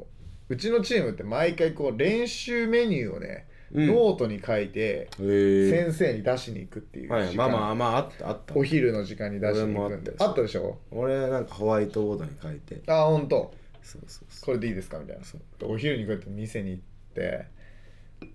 [0.48, 3.88] うちのチームって毎回こう練習メニューをね、うん。
[3.88, 8.56] ノートに書いて先生に出しに行くっていう時間、はいまあまあまああったあった。
[8.56, 10.14] お昼の時間に出しに行くんで。
[10.20, 10.78] あったでしょ。
[10.92, 12.84] 俺なんかホワイトボードに書いて。
[12.86, 13.52] あ本当
[13.86, 14.46] そうそうそう。
[14.46, 15.00] これでいいですか？
[15.00, 15.24] みたいな。
[15.24, 15.42] そう。
[15.60, 17.46] でお昼にこうやって店に行って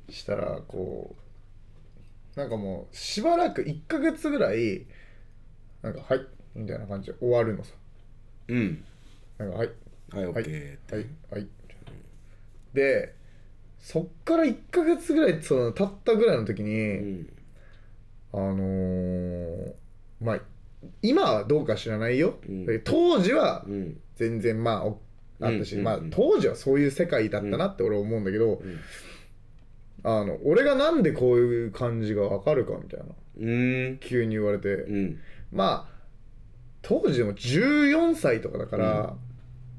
[0.09, 1.17] したらこ
[2.37, 4.87] うなんかもうしばらく1ヶ月ぐらい
[5.83, 7.75] なんか「はい」みたいな感じで終わるのさ。
[8.49, 8.85] うん。
[9.39, 9.71] なんか「はい。
[10.13, 10.43] はいオはい。
[10.43, 11.07] ッケーってはい。
[11.31, 11.49] はい」
[12.75, 13.15] で
[13.81, 17.29] そっから1ヶ月ぐらいその経ったぐらいの時に、うん。
[18.33, 19.75] あのー
[20.21, 20.41] まあ
[21.03, 22.67] 今はどうか知らないよ、うん。
[22.67, 24.01] だけど当時はうん。
[24.17, 25.01] 全然まあお
[25.41, 28.61] あったし、うんまあ当時はそういう世界だったなって俺は思うんだけど、ん。
[30.03, 33.07] あの俺がなんでこういう感じがわかるかみたいな。
[33.39, 33.51] う
[33.91, 33.99] ん。
[33.99, 35.19] 急に言われて、うん。
[35.53, 36.01] まあ
[36.83, 39.17] 当時でも14歳とかだから、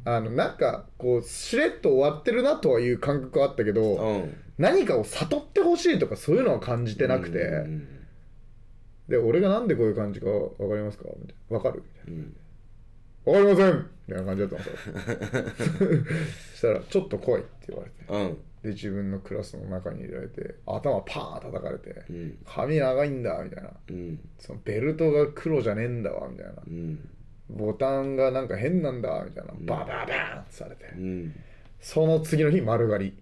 [0.06, 4.38] あのなんかこうしれっと終わってるなとはいう感覚はあったけど、うん。
[4.58, 7.88] 何かを悟ってほしいとかそういうのは感じてなくて、うん
[9.12, 11.60] で俺がなんでこういう感じか分かりますかみたいな。
[11.60, 12.36] 分かるみたいうん。
[13.26, 16.04] な分かりませんみたいな感じだったんですよ
[16.54, 17.96] そしたら「ちょっと来い」って言われて。
[18.10, 18.38] うん。
[18.62, 23.72] で自分のクラスの中に入れられて頭パーン叩かれてうん「髪長いんだ」みたいな。
[23.90, 24.20] うん。
[24.38, 26.54] そのベルトが黒じゃねえんだわみたいな。
[26.68, 27.10] うん。
[27.50, 29.54] ボタンがなんか変なんだみたいな。
[29.54, 29.66] ん。
[29.66, 30.86] バババーンってされて。
[30.96, 31.34] うん。
[31.80, 33.18] その次の日丸刈り。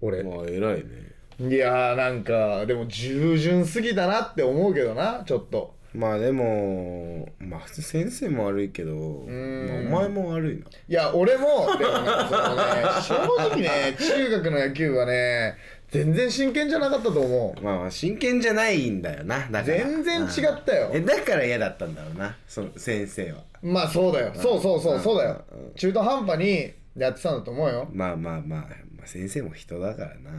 [0.00, 0.22] 俺。
[0.22, 1.16] まあ偉いね。
[1.38, 9.88] いやーなんかでも従順すぎだなって思うけどなちょっとまあでもまあ先生も悪いけど、ん。
[9.90, 10.66] まあお前も悪いな。
[10.88, 15.56] いや俺もでもねそのね正直ね中学の野球はね
[15.90, 17.62] 全然真剣じゃなかったと思う。
[17.62, 19.38] まあまあ真剣じゃないんだよな。
[19.38, 19.62] だから。
[19.64, 20.88] 全然違ったよ。
[20.88, 22.36] うんえだから嫌だったんだろうな。
[22.46, 23.44] その先生は。
[23.62, 24.32] まあそうだよ。
[24.34, 25.44] そうそうそうそうだよ。
[25.50, 25.74] うん。
[25.74, 27.88] 中途半端にやってたんだと思うよ。
[27.92, 28.66] まあまあまあ、ま
[29.04, 30.30] あ、先生も人だからな。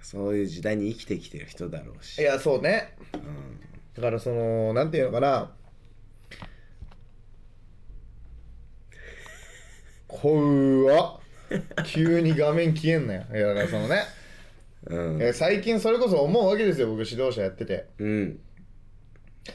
[0.00, 2.20] そういう時代に生きてきてる人だろうし。
[2.20, 2.94] いやそうね。
[3.12, 5.50] うんだからそのなんていうのかな。
[10.08, 11.20] 怖っ
[11.84, 13.24] 急に画面消えんなよ。
[13.32, 14.02] いやだからそのね。
[14.86, 15.22] うん。
[15.22, 17.86] え最近それこそ思うわけですよ僕指導者やってて。
[17.98, 18.40] うん。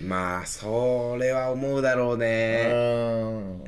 [0.01, 2.67] まあそれは思うだろううね。
[2.71, 3.63] ーん。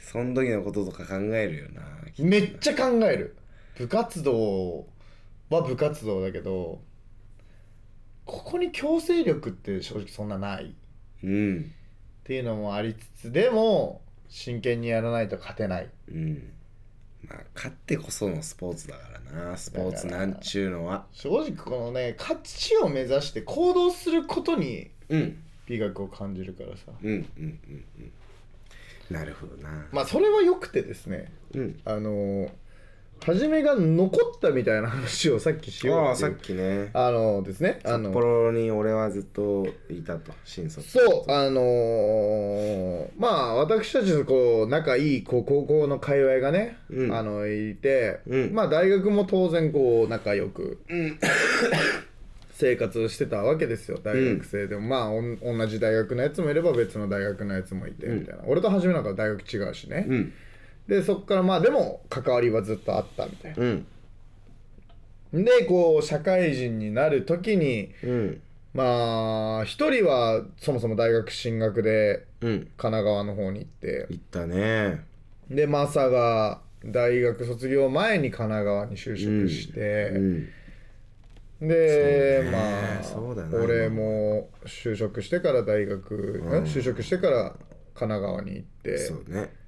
[0.00, 1.82] その時のこととか考えるよな
[2.18, 3.36] めっちゃ考える。
[3.78, 4.86] 部活動
[5.48, 6.80] は部活動だけど
[8.30, 10.64] ここに強制力って正直そんなない。
[10.66, 10.68] っ
[11.22, 11.72] うん。
[12.24, 15.88] ていうのもありつつでも真剣にやらないと勝てない。
[16.08, 16.52] うん。
[17.28, 19.02] まあ勝ってこそのスポーツだか
[19.34, 19.56] らな。
[19.56, 21.06] スポーツなんちゅうのは。
[21.12, 25.42] 正直このね勝ちを目指して行動することにうん。
[25.66, 26.92] 美学を感じるからさ。
[27.02, 27.84] うんうんうん
[29.10, 29.14] うん。
[29.14, 29.86] なるほどな。
[29.92, 31.32] まあそれは良くてですね。
[31.54, 31.80] うん。
[31.84, 32.50] あのー
[33.24, 36.90] 初めが残ったみたいな話をさっきしようああさっきね。
[36.94, 40.88] あのですねあ札の幌に俺はずっといたと新卒。
[40.90, 47.14] そうあのーまあ私たちのこう仲いいこう高校の界隈がね、うん。
[47.14, 48.54] あのいて、うん。
[48.54, 51.18] まあ大学も当然こう仲良くうん。
[52.52, 60.32] 生活してたわけですよ大学生でも、まあおん同じ大学のやつもいれば別の大学のやつもいてみたいな、俺と初めなんか大学違うしね、うん
[60.90, 63.86] でそっからまあでも関わりはずっとあったみたいうん。
[65.32, 68.40] なでこう社会人になる時にうん。
[68.74, 72.58] まあ一人はそもそも大学進学でうん。
[72.76, 74.06] 神奈川の方に行って。
[74.10, 75.04] 行ったね。
[75.48, 81.68] でマサが大学卒業前に神奈川に就職して、うん。
[81.68, 82.50] で、ね。
[82.50, 83.58] まあそうだな。
[83.58, 86.64] 俺も就職してから大学、うんん。
[86.64, 87.50] 就職してから
[87.94, 88.98] 神奈川に行って。
[88.98, 89.59] そうね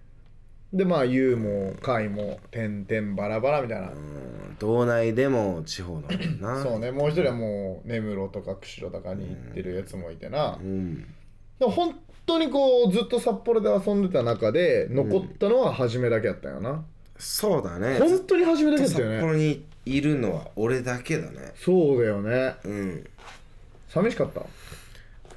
[0.72, 4.56] でまあ U も海も点々バラバラみたいな、うん。
[4.58, 6.08] 道内でも地方の
[6.40, 6.62] な。
[6.64, 6.90] そうね。
[6.90, 11.02] もう一人はもう根室とか釧路とかに行ってるやつもいてな、うん。
[11.58, 16.84] でも本当にこうずっと札幌で遊んでた中で残ったのは初めだけやったよな、
[17.18, 17.98] そうだね。
[17.98, 19.20] 本当に初めだけずったよね。
[19.20, 21.52] 幌にいるのは俺だけだね。
[21.56, 22.54] そうだよね。
[22.64, 23.06] うん。
[23.88, 24.42] 寂しかった？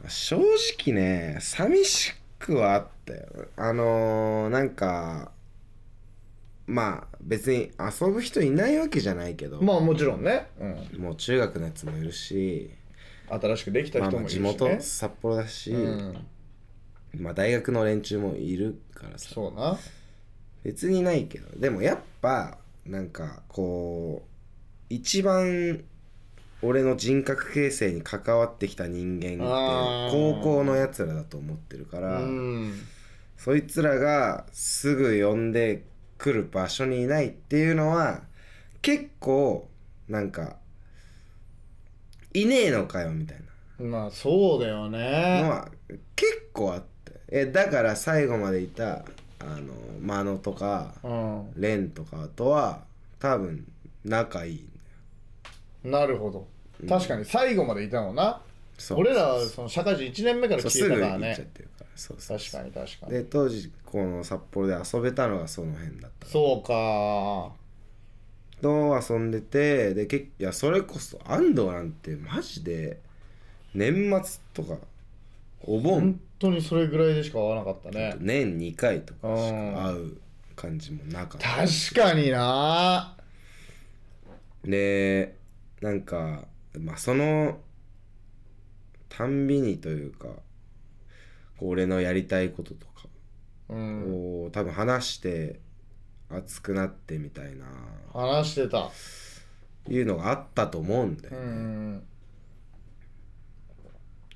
[0.08, 5.32] 正直ね寂しくはあったよあのー、なんか
[6.68, 12.72] まあ別に遊ぶ人いないわけじゃないけど、まあもちろんね、うん、もう中学のやつもいるし、
[13.30, 14.42] 新しくできたまあ、人もいるし、ね。
[14.42, 16.18] まあ地元札幌だし、うん、
[17.20, 19.30] まあ大学の連中もいるからさ。
[19.34, 19.78] そうな。
[20.64, 21.48] 別にないけど。
[21.60, 24.30] でもやっぱなんかこう
[24.90, 25.84] 一番
[26.64, 29.38] 俺の人格形成に関わってきた人間って
[30.12, 32.74] 高校のやつらだと思ってるから、うん
[33.38, 35.84] そいつらがすぐ呼んで
[36.18, 38.22] くる場所にいないっていうのは
[38.82, 39.70] 結構
[40.08, 40.58] なんか
[42.34, 43.38] いねえのかよみたい
[43.80, 45.00] まあそうだよね。
[45.44, 45.70] は
[46.16, 47.14] 結構あって。
[47.28, 49.04] えだから最後までいた
[49.40, 51.52] あのマノとかうん。
[51.56, 52.84] レンとかとは
[53.20, 53.66] 多分
[54.06, 54.70] 仲いいん
[55.84, 56.00] だよ。
[56.00, 56.48] なるほど。
[56.88, 58.42] 確かに最後までいたもんな
[58.96, 60.72] 俺らはその社会人1年目からそう。
[60.72, 61.50] 消えたからね。
[61.96, 63.12] そうそう確かに確かに。
[63.14, 67.54] で当時この札幌で遊べたのがその辺だったそうか。
[68.62, 73.00] と遊んでてでけいやそれこそ安藤なんてマジで
[73.74, 74.78] 年末とか
[75.62, 76.00] お盆。
[76.02, 78.16] 本当にそれぐらいでしか会わなかったね。
[78.20, 80.18] 年2回とかしか会う
[80.56, 81.66] 感じもなかった。
[81.66, 83.16] 確かにな。
[84.64, 85.36] で
[85.82, 86.44] なんか
[86.78, 87.60] まあその
[89.16, 90.28] たんびにというか
[91.58, 93.08] こう俺のやりたいこととか
[93.70, 94.46] うん。
[94.46, 95.60] を多分話して
[96.30, 97.66] 熱くなってみたいな
[98.14, 98.90] 話してた。
[99.88, 102.04] いうのがあったと思うんだようね、ん。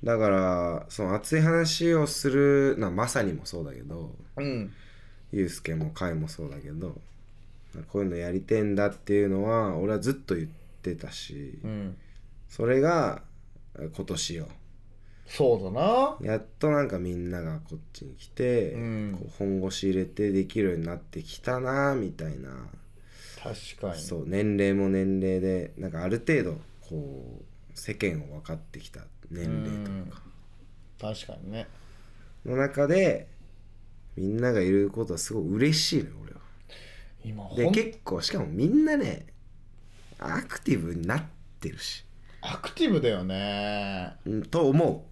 [0.04, 4.72] だからその熱い話をするなまさにもそうだけどうん。
[5.32, 6.96] ユうスケもカイもそうだけど
[7.88, 10.48] こういうのやりてんだっていうのは俺はずっと言っ
[10.82, 11.96] てたしうん。
[12.48, 13.22] それが
[13.78, 14.48] 今年よ
[15.30, 16.16] そうだな。
[16.20, 19.16] やっとなんかみんながこっちに来て、うん。
[19.16, 22.50] こう本腰入れてできるようになってきたなみたいな。
[23.40, 24.02] 確かに。
[24.02, 30.22] そう年齢も年齢でなんかある程度こう世間を分かってきた年齢とか。
[31.00, 31.68] 確かにね。
[32.44, 33.28] の中で
[34.16, 36.40] みんながいることはすごい嬉しいのよ俺は。
[37.22, 39.26] 今で結構しかもみんなね
[40.18, 41.22] アクティブになっ
[41.60, 42.04] てるし、
[42.40, 44.16] アクティブだよね。
[44.26, 45.06] うん、と思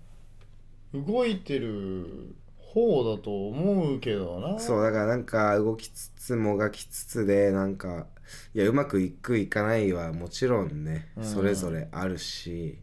[0.95, 4.57] 動いてる方だと思うけどな。
[4.57, 8.07] うそうだからなんか動きつつもがきつつでなんか
[8.55, 11.25] いやうまくいくいかないはもちろんねうん。
[11.25, 12.79] それぞれあるし、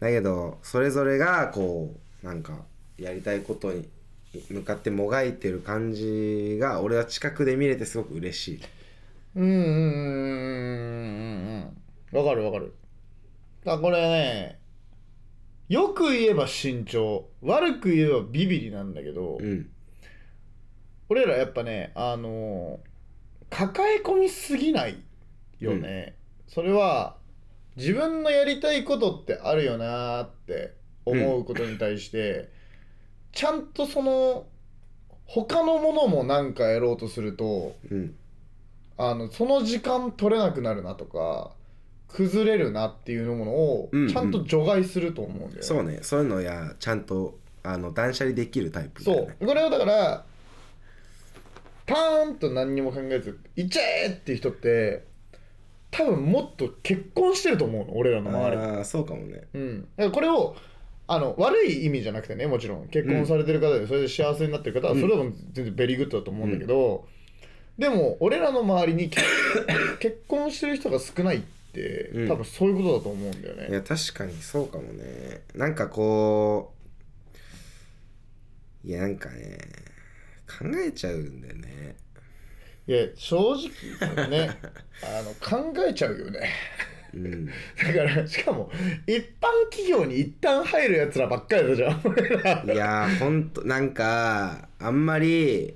[0.00, 2.64] だけどそれぞれがこうなんか
[2.98, 3.88] やりたいことに
[4.50, 8.60] 向かってもがいてる感じが俺は近くで見れてすごく嬉しい。
[9.36, 11.16] うんうんうんうんう
[11.56, 11.72] ん
[12.12, 12.74] うんわかるわかる。
[13.64, 14.58] だこれね
[15.68, 19.68] よく言えば慎重悪く言えばビビリなんだけど、うん。
[21.08, 22.80] 俺らやっぱねあの
[23.50, 25.02] 抱え込みすぎない
[25.60, 26.16] よね、
[26.48, 27.16] それは
[27.76, 32.50] 自分のやりたいことってあるよなーって思うことに対して、
[33.32, 34.46] ちゃんとその
[35.24, 38.14] 他のものもなんかやろうとするとうん。
[38.98, 41.50] あのその時間取れなくなるなとか
[42.16, 44.08] 崩れるなっていうものをうんうん。
[44.08, 45.98] ちゃんと除外すると思うんだよね、そうね。
[46.00, 49.46] そういうのやちゃんとあの断捨離できるタイプだそう。
[49.46, 50.24] これはだから
[51.84, 55.04] パーンと何にも考えず「いっちゃえ!」っていう人って
[55.90, 58.56] 多分もっと結婚してると思うの俺らの周り。
[58.56, 59.42] ああそうかもね。
[59.52, 60.56] うん、だからこれを
[61.08, 62.88] あの悪い意味じゃなくてねもちろん。
[62.88, 65.00] 結婚されてる方でそれで幸せになってる方はうん。
[65.02, 67.06] それでも全然 very good だと思うんだけど、
[67.76, 69.26] でも俺らの周りに結
[70.00, 72.28] 結婚してる人が少ないってうん。
[72.28, 73.68] 多分そういうことだと思うんだよね。
[73.68, 75.42] いや確かにそうかもね。
[75.54, 76.72] なんかこ
[78.84, 79.58] ういやなんかね
[80.46, 81.96] 考えちゃうんだよね。
[82.86, 84.50] いや正直ね
[85.02, 86.48] あの考えちゃうよね。
[87.14, 87.46] うん。
[87.46, 87.52] だ
[87.94, 88.70] からしかも
[89.06, 89.22] 一般
[89.70, 95.74] 企業に一旦入るやつらばっかりだじゃんいやーほんとなんかあんまり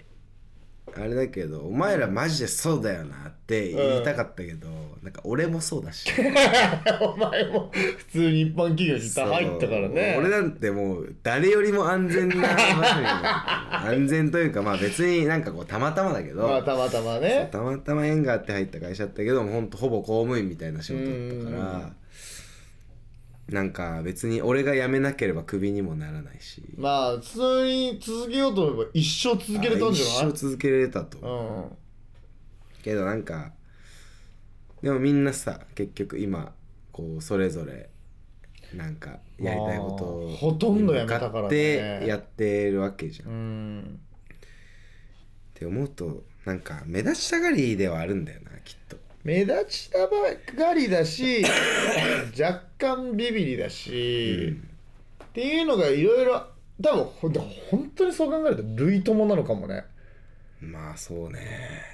[0.96, 4.68] あれだけどお前らマジでそうだよなって言いたかったけど、
[5.02, 6.10] なんか俺もそうだし。
[7.00, 10.16] お前も普通に一般企業に入ったからね。
[10.18, 13.06] 俺なんてもう誰よりも安全な場所に
[13.96, 17.48] 安全というかまあ別になんかこうたまたまだけど、まあたまたまね。
[17.50, 21.99] たまたま縁があって入った会社だったけどほんとほぼ公務員みたいな仕事だったから
[23.50, 26.62] なんか別に俺が辞めなければクビにもならないし。
[26.76, 30.14] まあ普通に続けようと思えば一生続けれたんじゃない？
[30.26, 32.82] あ一生続けれたとう思う、ん。
[32.82, 33.52] けどなんか
[34.82, 36.54] でもみんなさ結局今
[36.92, 37.90] こうそれぞれ
[38.74, 41.40] なんかやりたいことをまあほとんどやめたからね。
[41.42, 44.00] 向ってやってるわけじゃん、うっん
[45.54, 50.08] て思うとなんか目立ちたがりではあるんだよなきっと目立ちたば
[50.56, 51.44] かりだし
[52.40, 54.56] 若干ビビリだし、
[55.24, 56.46] っていうのがいろいろ
[56.82, 57.30] 多分ほ
[57.70, 59.84] 本当にそう考えると類友なのかもね。
[60.60, 61.40] まあそうね。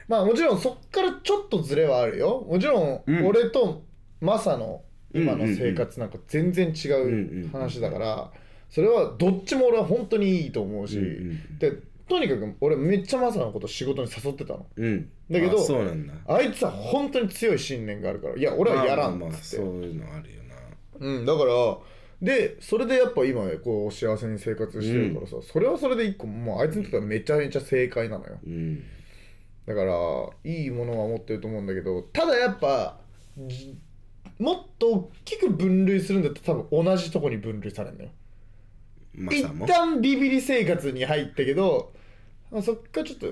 [0.09, 2.47] まあもちろんそっからちょっとズレはあるよ。
[2.49, 3.27] もちろんうん。
[3.27, 3.83] 俺と
[4.21, 8.31] マサの今のうんうんうん生活なんか全然違うんうんううん話だから
[8.71, 11.59] それはどっちも俺は本当にいいと思うし、うんうん。
[11.59, 11.73] で
[12.09, 14.67] とにかく俺めっちゃマサのこと仕事に誘ってたの。
[14.77, 15.11] うん。
[15.31, 16.15] だけどあそうなんだ。
[16.27, 18.37] あいつは本当に強い信念があるから。
[18.37, 20.55] いや俺はやらんまあまあまあそういうのあるよな。
[20.99, 21.79] うん、だから
[22.23, 28.39] でそれでやっぱ今こう幸せに生活してるからさ、それはそれで一個もうあいつにとってはめちゃめちゃ正解なのよ。
[28.47, 28.83] うん。
[29.67, 29.93] だから
[30.45, 33.01] いいものは持ってると思うんだけどただやっぱ
[33.37, 33.77] じ
[34.39, 38.11] もっと大きく分類するんだったら多分同じとこに分類されるのよ。
[39.31, 41.93] 一旦ビビリ生活に入ったけど
[42.53, 43.27] あそっからちょっと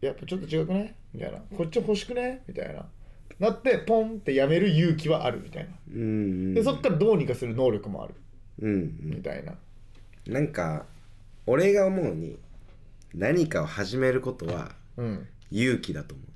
[0.00, 1.38] やっぱちょっと違くねみたいな。
[1.56, 2.86] こっち欲しくねみたいな。
[3.38, 5.70] なってポンってやめる勇気はあるみたいな。
[5.94, 6.54] うんうん。
[6.54, 8.14] でそっからどうにかする能力もある。
[8.60, 9.52] うんみたいな。
[9.52, 10.84] うんなんか
[11.46, 12.38] 俺が思うに
[13.14, 15.26] 何かを始めることはうん。
[15.50, 16.26] 勇気だと思う。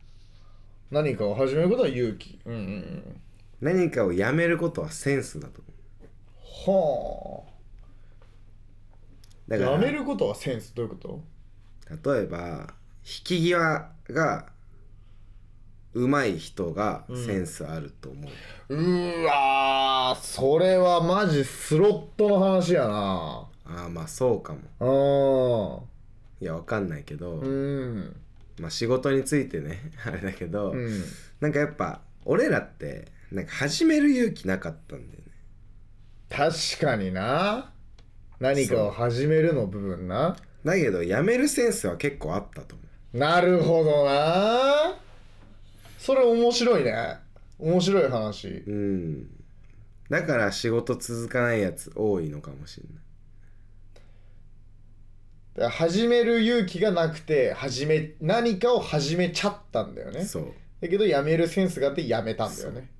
[0.91, 2.41] 何かを始めることは勇気。
[2.45, 3.21] うんうんうん。
[3.61, 5.63] 何かをやめることはセンスだと
[6.67, 7.47] 思う。
[7.47, 7.55] は
[9.49, 10.75] だからあやめることはセンス。
[10.75, 11.34] どういうこと？
[12.03, 12.75] 例えば
[13.05, 14.47] 引き際が
[15.95, 18.29] 上手い人がセンスあると思
[18.69, 23.47] う、うーわーそれはマジスロットの話やな。
[23.67, 25.89] ああまあそうかも。
[26.41, 28.17] ういやわかんないけど、んうん。
[28.59, 31.05] まあ仕事についてね あれだけど、うん。
[31.41, 35.25] なんかやっぱ俺らってなんか始める勇気なかったんだよね。
[36.29, 37.71] 確かにな。
[38.41, 42.85] 何かを始めるの部分なだけどやめるセンスは結構あったと思
[43.15, 43.19] う。
[43.19, 44.95] なるほどな。
[45.99, 47.17] それ面白いね。
[47.59, 48.49] 面白い話。
[48.49, 49.27] うん。
[50.11, 52.95] だから仕事続かないやつ多いのかもしれない。
[55.55, 60.25] だから始める勇気がなくて始め何かを始めちゃったんだよね。
[60.25, 60.53] そう。
[60.81, 62.91] だけどやめるセンスがあってやめたんだよね。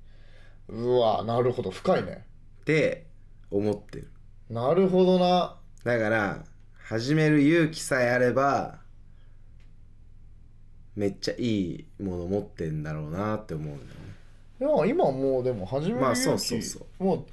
[0.69, 1.71] うわなるほど。
[1.71, 2.25] 深いね。
[2.61, 3.05] って
[3.51, 4.11] 思ってる。
[4.49, 5.57] なるほどな。
[5.83, 6.43] だから
[6.87, 8.75] 始める勇気さえあれば
[10.95, 13.83] めっちゃいいもの持ってんだろうなって思うんだ
[14.63, 14.85] よね。
[14.85, 16.85] いや今もうでも始めるまあ勇気、そうそう。
[16.99, 17.25] そもうも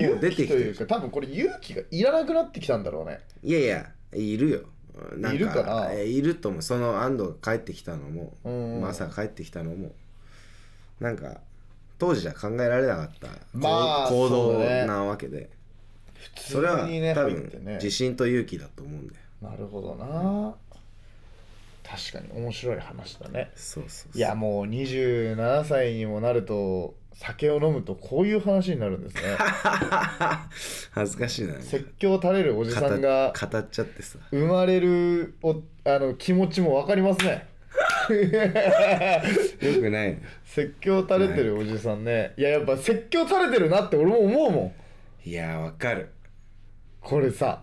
[0.00, 0.48] う勇出てきてる。
[0.48, 3.20] 気というか多分これ勇気がいらなくなってきたんだろうね。
[3.44, 4.60] いやいやいるよ。
[5.16, 5.92] なんいるかな？
[5.92, 8.80] えいると思うその安藤が帰ってきたのも、うんうん。
[8.80, 9.92] まさか帰ってきたのも
[10.98, 11.38] なんか
[12.00, 15.50] 当時じゃ考えられなかったまあ行動なわけで
[16.36, 17.62] それは普通にね多入ってね。
[17.64, 19.20] 分自信と勇気だと思うんだよ。
[19.50, 20.54] なるほどな。
[21.84, 23.50] 確かに面白い話だね。
[23.54, 24.18] そうそうそう。
[24.18, 29.22] いやもう27歳にもなると酒を飲むとこういう話になるんですね。
[30.92, 31.60] 恥ずかしいな。
[31.62, 34.18] 説教垂れるおじさんが語語っちゃってさ。
[34.30, 37.46] 生まれるおあの気持ちも分かりますね。
[38.10, 42.32] よくない説教垂れてるおじさんね。
[42.36, 44.72] いややっぱ説教垂れてるなって俺も思うもん
[45.28, 46.08] いやわかる。
[47.02, 47.62] これさ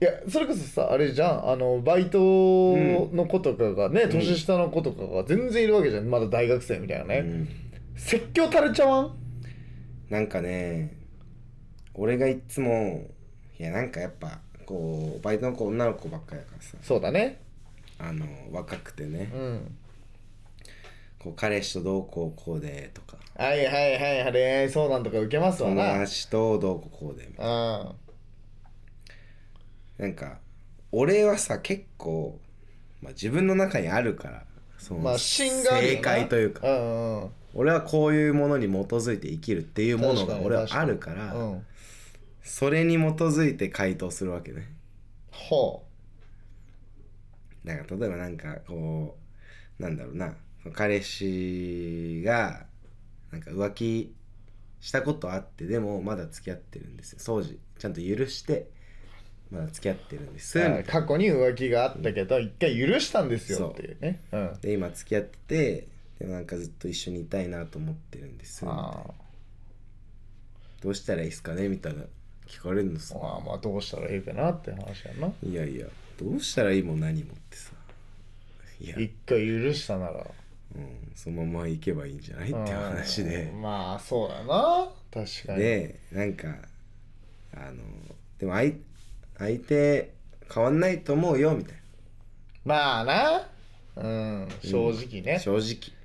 [0.00, 1.50] いやそれこそさあれじゃん。
[1.50, 6.04] あのバイトの子とかがね、年下の子とかが全然いるわけじゃん。
[6.04, 7.48] まだ大学生みたいなね、うん。
[7.96, 9.12] 説教垂れちゃわん？
[10.08, 10.96] なんかね
[11.94, 13.08] 俺がいつも
[13.58, 16.76] いやなんかやっぱこうバイトの子女の子ばっかりだからさ。
[16.80, 17.40] そうだね。
[17.98, 19.76] あの若くてね、うん
[21.22, 23.18] こう彼氏とどうこうこうでとか。
[23.36, 27.94] はいはいはい恋愛相談とか受けますわ友な達とどうこうこうでみたいな。
[29.98, 30.04] うん。
[30.04, 30.38] なんか
[30.92, 32.40] 俺はさ結構、
[33.02, 34.44] まあ、自分の中にあるから
[34.78, 35.96] そのまあ芯があるよな。
[35.98, 36.66] 正解というか。
[36.66, 41.66] うんうん俺はこういうものに基づいて生きるっていうものが俺はあるからうん。
[42.42, 44.68] それに基づいて回答するわけね。
[45.32, 45.84] ほ
[47.64, 49.16] だから例えばなんかこ
[49.78, 50.32] うなんだろうな
[50.74, 52.66] 彼氏が
[53.32, 54.14] なんか浮気
[54.80, 57.18] したことあってでもまだ付き合ってるんですよ。
[57.24, 58.68] 当時ちゃんと許して
[59.50, 60.58] まだ付き合ってるんです。
[60.86, 64.20] 過去に浮気があったけど一回許したんですよっていうね。
[64.32, 64.38] う。
[64.38, 64.60] ん。
[64.60, 65.88] で今付き合ってて
[66.18, 68.64] でもなんかずっと一緒にいたいなと思ってるんです。
[68.64, 69.14] ど
[70.88, 72.04] うしたらいいですかねみたいな
[72.46, 73.16] 聞かれるのさ。
[73.16, 75.32] ーまあまあどうしたらいいかなって話やな。
[75.42, 75.86] いやいや
[76.18, 77.72] どうしたらいいも何もってさ。
[78.80, 80.26] いや、一回許したなら
[80.74, 83.44] うん、そのまま行けばいいんじゃないっていう話で。
[83.44, 83.62] うん。
[83.62, 84.88] まあそうだな。
[85.12, 85.58] 確かに。
[85.58, 86.48] でなんか
[87.54, 87.82] あの
[88.38, 88.74] でも相
[89.38, 90.12] 相手
[90.52, 91.74] 変わんないと思うよみたい
[92.64, 93.48] まあな。
[93.96, 94.48] うん。
[94.62, 96.00] 正直なね、正直。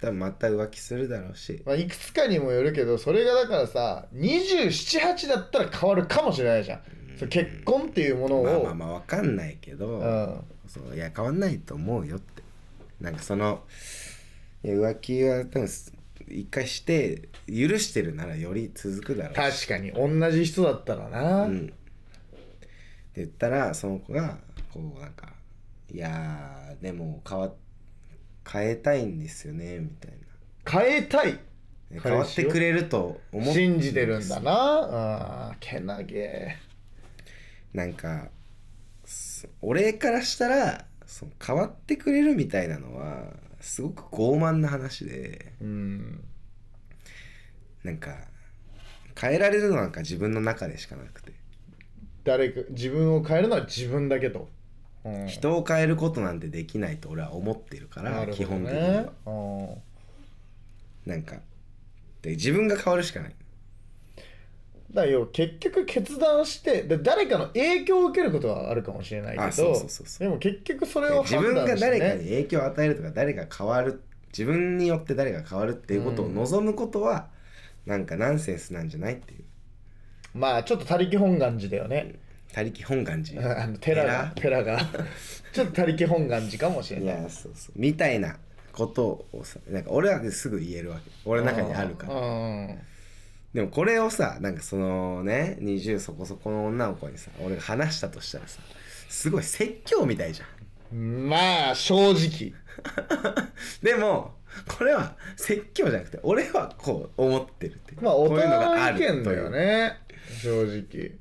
[0.00, 1.62] 多分また浮気するだろうし。
[1.64, 6.80] まあ、いくつかにもよるけどそれがだからさ278だったら変わるかもしれないじゃん、
[7.18, 10.44] そう結婚っていうものを、まあまあまあ分かんないけど、うん。
[10.66, 12.42] そういや変わんないと思うよって。
[13.00, 13.62] なんかその
[14.62, 15.68] いや浮気は多分
[16.28, 19.66] 一回して許してるならより続くだろうし。
[19.66, 21.60] 確かに同じ人だったらな、うん。
[21.60, 21.74] って
[23.16, 24.38] 言ったらその子が
[24.72, 25.32] こうなんか
[25.92, 27.52] 「いやーでも変わ
[28.48, 30.12] 変えたいんですよね」みたい
[30.68, 31.38] 変えたい？
[31.90, 34.52] な変わってくれると思って信じてるんだな。
[34.52, 36.56] あーけなげ
[37.72, 38.28] なんか
[39.04, 46.24] す俺からしたらその変わってくれるみたいなのはすごく傲慢な話でうん。
[47.84, 48.16] なんか
[49.18, 51.32] 変えられるのなんか自分の中でしかなくて。
[52.24, 54.48] 誰か自分を変えるのは自分だけと、
[55.04, 59.12] うん、人を変えることなんてできないと俺は思ってるから、なる基本的には。
[59.26, 59.30] う
[61.08, 61.10] ん。
[61.10, 61.36] なんか
[62.22, 63.34] で自分が変わるしかない
[64.92, 70.28] だよ結局決断してで誰かの影響を受けることはあるかもしれないけどあそうそうそうそう。
[70.28, 77.28] でも結局それを自分が誰かに影響を与えるとか誰か変わる自分によって誰が変わるっていうことを望むことは、
[77.86, 79.44] なんかナンセンスなんじゃないっていう。
[80.34, 82.14] まあちょっと他力本願寺だよね。
[82.52, 83.42] 他力本願寺。
[83.62, 84.62] あの寺が寺？
[84.62, 84.78] が。
[85.52, 87.22] ちょっと他力本願寺かもしれいない。
[87.24, 87.72] やそうそう。
[87.76, 88.36] みたいな
[88.72, 91.10] ことをさなんか俺はすぐ言えるわけ。
[91.24, 92.14] 俺の中にあるから。
[92.14, 92.78] うん
[93.54, 98.60] でもこれをさなんかそのね20そこそこの女の子にさ俺が話したとしたらさ
[99.08, 100.44] すごい説教みたいじゃ
[100.94, 101.28] ん。
[101.28, 102.52] まあ正直。
[103.82, 104.36] でも
[104.68, 109.98] これは説教じゃなくて俺はこう思ってるってまあ大人のがのある意見だよね
[110.42, 111.06] 正直。
[111.06, 111.18] い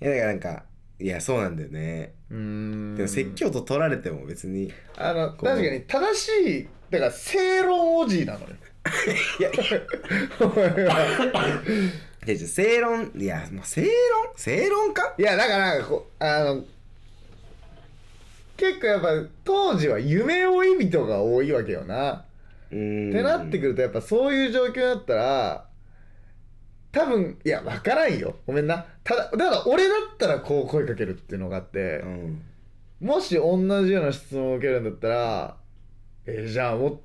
[0.00, 0.64] やだからなんか
[1.00, 2.14] いやそうなんだよね。
[2.30, 2.94] うーん。
[2.94, 8.46] でも説教と取られても別にあの確かに正しいだから正論おじいなのよ
[9.38, 9.52] いやい
[12.26, 12.36] や。
[12.46, 13.12] 正論。
[13.16, 13.90] いやもう正論？
[14.36, 15.14] 正論か？
[15.18, 16.64] いやだからこうあの
[18.56, 19.08] 結構やっぱ
[19.44, 22.24] 当時は夢追い人が多いわけよな。
[22.70, 23.10] うーん。
[23.10, 25.66] ってなってくるとやっぱそういう状況だったら
[26.92, 28.36] 多分いや分からんよ。
[28.46, 28.86] ごめんな。
[29.04, 32.42] ただだから俺だったらこう声かけるっていうのがあってう、ん。
[33.00, 35.56] もし同じような質問を受けるんだったら
[36.26, 37.00] えーじゃあもっと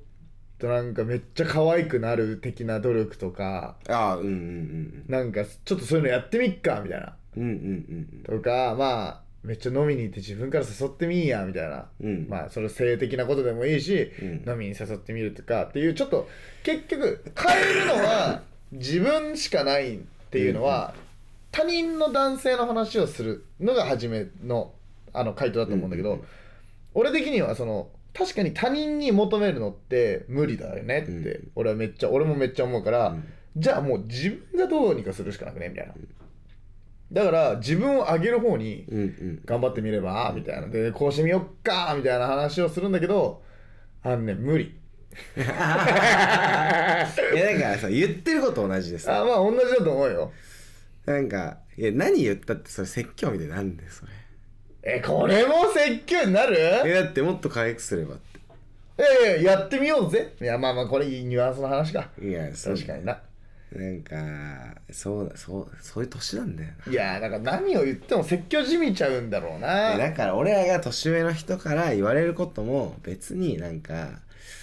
[0.66, 7.14] なんかめっちゃ可愛くなる的な努力とかああうんうんなんかちょっとそういうのやってみっかみたいな。
[7.36, 12.08] うんうんうんとかまあめっちゃ飲みに行って自分から誘ってみいやみたいな、うん。
[12.08, 14.44] うんまあそれ性的なことでもいいし、うん。
[14.46, 16.28] 飲みに誘ってみるとかっていうちょっと
[16.64, 18.42] 結局変えるのは
[18.72, 20.00] 自分しかないっ
[20.30, 20.94] ていうのは、
[21.50, 24.72] 他人の男性の話をするのが初めの
[25.14, 26.24] あの回答だと思うんだけど、うんうん。
[26.94, 27.88] 俺的にはその
[28.18, 31.50] 確かに他人に求めるのって無理だよねって、うん。
[31.54, 33.24] 俺はめっちゃ俺もめっちゃ思うから、うん。
[33.56, 35.94] じゃあもう自分がどうにかするしかなくねみたいな。
[37.12, 38.84] だから自分を上げる方に
[39.44, 40.66] 頑張ってみればみたいな。
[40.66, 43.42] でこうしてみよっかみたいな話をするんだけど
[44.02, 44.64] あのね無理。
[45.36, 45.46] いやだ
[47.06, 50.32] からさ言ってること同じであさまあ同じだと思うよ。
[51.06, 54.12] なんかいや何言ったってそれ説教みたいになんだよそれ
[54.90, 56.56] えこれも説教になる？
[56.58, 58.18] えだってもっと可愛くすればっ
[58.98, 60.34] いやいややってみようぜ。
[60.40, 62.02] いやまあまあこれいいニュアンスの話か。
[62.18, 63.20] ていや確かにな。
[63.70, 64.16] なんか
[64.90, 66.92] そうだそうそういう年なんだよな。
[66.92, 74.08] いやだから何を言っても説教じみちゃうんだろうえなだから俺らが年上の人から言われることも別になんか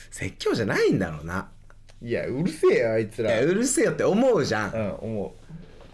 [0.09, 1.49] 説教じゃないんだろうな。
[2.01, 3.31] いやうるせえよあいつら。
[3.31, 4.73] いやうるせえよって思うじゃん。
[4.73, 5.35] うん思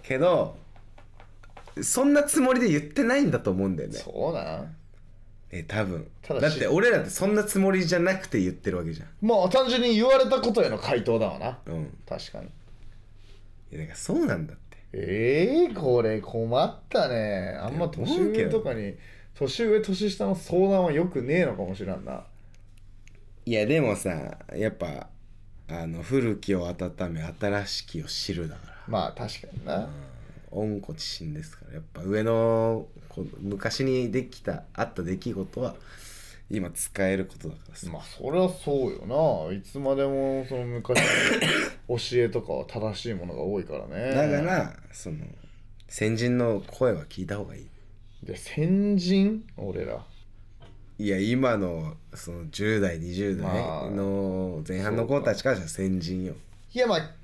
[0.02, 0.58] けど
[1.82, 4.00] そんなつもりで言ってないんだと思うんだようね。
[4.00, 4.58] そうな。
[4.58, 4.76] ん
[5.52, 6.08] え多分。
[6.22, 6.44] ただし。
[6.44, 9.08] だって俺らってそんなつもりじゃなくて言ってるわけじゃん。
[9.22, 11.60] まあ単純に言われたことへの回答だわな。
[11.66, 11.98] うん。
[12.08, 12.46] 確かに。
[12.46, 12.50] い
[13.76, 14.78] やだからそうなんだって。
[14.94, 17.58] ええこれ困ったね。
[17.62, 18.96] あんま年上とかに
[19.36, 22.24] 年上年下の相談はよくねえのかもしれんな。
[23.46, 25.08] いやでもさやっぱ
[25.68, 28.74] あの古きを温め新しきを知るだから。
[28.88, 29.88] まあ確かにな、
[30.52, 35.76] 温故知新ですからやっぱ上のこう昔にできたあった出来事は
[36.50, 39.54] 今使えることだからさ、まあそりゃそうよな。
[39.56, 44.14] いつまでもその昔の教えとかは正しいものが多いからね。
[44.14, 45.18] だからその
[45.88, 47.68] 先人の声は聞いた方がいい。
[48.24, 49.46] で先人？
[49.56, 50.04] 俺ら。
[51.00, 56.36] いや今のその10代20まあ代の前半の子たちからしたら先人よ。
[56.74, 57.16] いやまあだか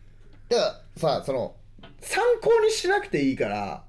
[0.57, 1.53] らさその
[1.99, 3.83] 参考にしなくていいから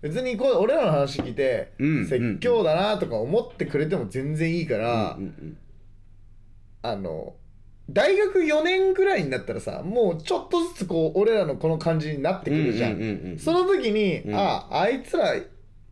[0.00, 5.56] 別にこう俺らの話聞いて、うん説教だなとか思ってくれても全然いいから、うんうん
[6.82, 7.34] あの
[7.90, 13.38] 大学4年ぐらいになったらさもうちょっとずつこう俺らのこの感じになってくるじゃん,、うんうんうんうん。
[13.38, 14.34] その時に、うん。
[14.34, 15.46] ああいつらい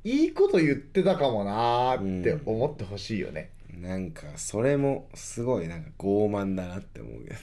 [0.04, 7.34] いこと言ってたかもなーって思ってほしいよね、なんかそれもすごいなんか傲慢だなって思うけど。
[7.34, 7.40] ね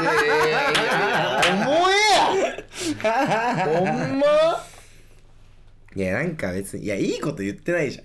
[0.00, 4.26] いやいやいやいや重えやほんま
[5.96, 8.04] いやなんか別にいやいいこと言ってないじゃん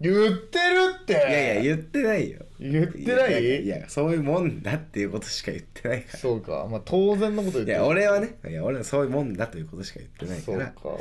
[0.00, 10.94] 言ってるっていやいや言ってないよ言ってないいやいやそういうもんだっていうことしか言ってないからそうかまあ当然のこと言ってるいや俺はねいや俺はそういうもんだということしか言ってないからそ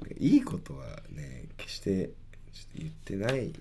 [0.00, 2.12] うかいいことはね決してちょっと
[2.76, 3.52] 言ってない、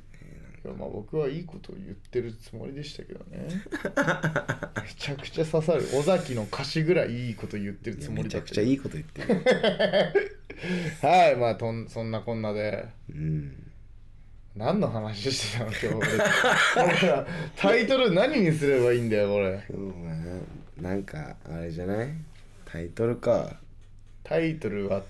[0.64, 3.47] ね、いやまあ僕はいいことを言ってるつもりでしたけどね。
[4.84, 5.84] めちゃくちゃ刺さる。
[5.93, 9.41] 尾崎の歌詞ぐらいいいこと言ってるつもめりだったちゃくちゃいいこと言ってる。
[11.01, 12.86] はいまあとんそんなこんなで。
[13.09, 13.72] うん。
[14.55, 17.26] 何の話してたの今日俺。
[17.55, 19.64] タイトル何にすればいいんだよこれ。
[19.70, 22.09] うななんかあれじゃない？
[22.66, 23.59] タイトルか。
[24.24, 25.03] タイトルは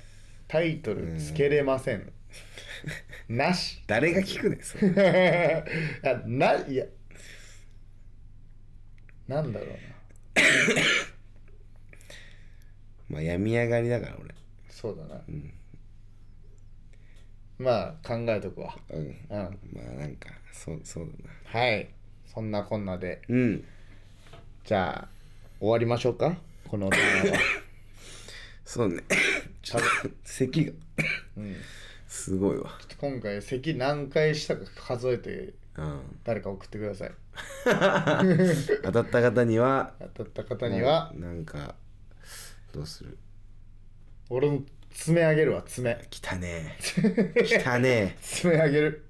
[0.47, 2.11] タイトルつけれません、
[3.27, 3.81] なし。
[3.87, 4.89] 誰が聞くねんそれ。
[6.25, 6.85] ないや。
[9.27, 9.75] なんだろうな。
[13.09, 14.33] まあ病み上がりだから俺。
[14.69, 15.53] そうだな、ん。
[17.59, 18.75] まあ考えとくわ。
[18.89, 19.01] うん。
[19.01, 19.15] うん。
[19.29, 19.41] まあ
[19.99, 21.11] なんかそうそうだ
[21.53, 21.59] な。
[21.59, 21.89] はい。
[22.25, 23.21] そんなこんなで。
[23.27, 23.63] うん。
[24.63, 25.07] じゃあ
[25.59, 26.37] 終わりましょうか？
[26.67, 27.37] このターンは。
[28.65, 29.03] そうね。
[29.61, 29.87] ちょっと
[30.23, 30.71] 咳が。
[31.37, 31.55] うん
[32.11, 32.71] すごいわ。
[32.99, 36.01] 今回咳何回したか数えてうん。
[36.25, 37.11] 誰か送ってください。
[38.83, 41.75] 当たった方には当たった方にはなんか
[42.73, 43.17] どうする？
[44.29, 44.61] 俺の
[44.93, 46.77] 爪あげるわ爪来たね。
[47.45, 48.17] 来たね。
[48.21, 49.05] 爪あげる。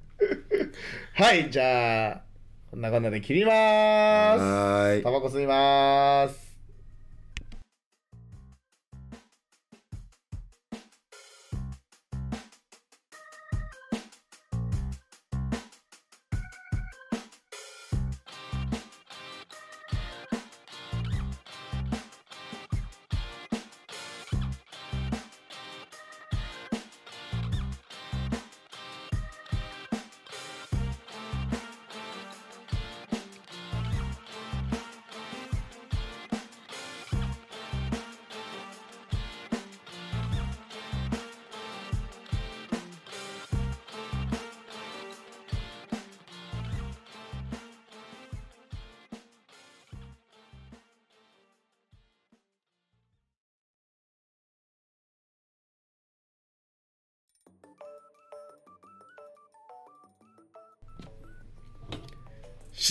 [1.16, 2.22] はいじゃあ
[2.70, 4.42] こんなこんなで切りまーす。
[4.44, 5.04] はーい。
[5.04, 6.51] タバコ吸いまーす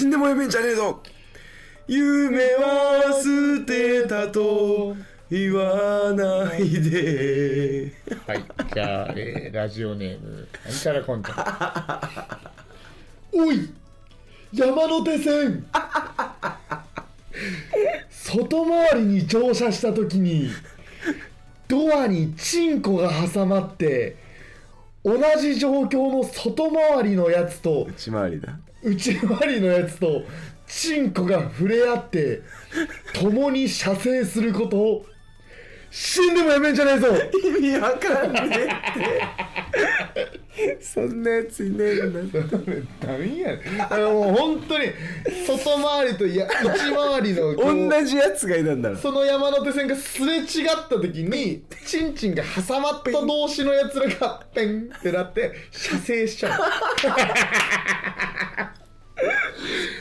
[0.01, 1.03] 死んでもやめんじゃねえぞ。
[1.87, 4.97] 夢は捨てたと
[5.29, 7.93] 言わないで。
[8.27, 8.43] はい
[8.73, 12.41] じゃあ、えーラジオネームなんちゃらこんちゃ
[13.31, 13.71] んおい
[14.55, 15.67] 山手線。
[18.11, 20.49] 外回りに乗車した時に
[21.69, 24.17] ドアにチンコが挟まって
[25.05, 30.23] 同じ状況の外回りのやつと内回りだ内回りのやつと
[30.67, 32.43] チンコが触れ合って
[33.15, 35.07] 共に射精することを
[35.91, 37.09] 死んでもやめんじゃねえぞ。
[37.59, 38.69] 意味わかんねえっ
[40.15, 40.41] て。
[40.81, 42.41] そんなやついねえんだ
[43.07, 43.61] 何 やねん
[43.93, 44.87] あのもう本当に
[45.47, 47.89] 外回りといや内回りのこう。
[47.89, 50.45] 同じやつがいたんだろその山手線がすれ違っ
[50.89, 56.61] た時にチンチンが挟まった同士のやつらがペンってなって射精しちゃう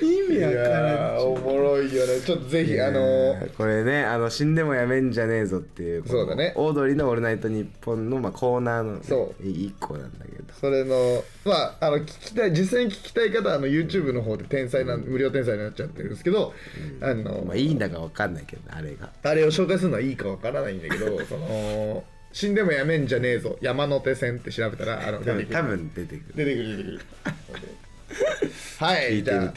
[0.01, 1.17] 意味わいからん。
[1.19, 2.21] おもろいよね。
[2.21, 6.53] ちょっとぜひあのーこれねあの死んでもやめんじゃねえぞっていうそうだね。
[6.55, 9.47] オードリーの「オールナイトニッポン」のまあコーナーのね、そう。
[9.47, 10.53] 一個なんだけど。
[10.53, 16.53] それのまああの聞きたい実際に聞きたい方はあの YouTube の方で天才なん無料天才になっちゃってるんですけど、
[17.01, 19.09] あのまあいいんだかわかんないけどあれが。
[19.23, 26.35] あれを紹介するのはいいかわからないんだけどその死んでもやめんじゃねえぞ山手線って調べたらあの多分出てくる。
[26.35, 26.99] 出てくる出てくる
[28.79, 29.53] はいじゃあ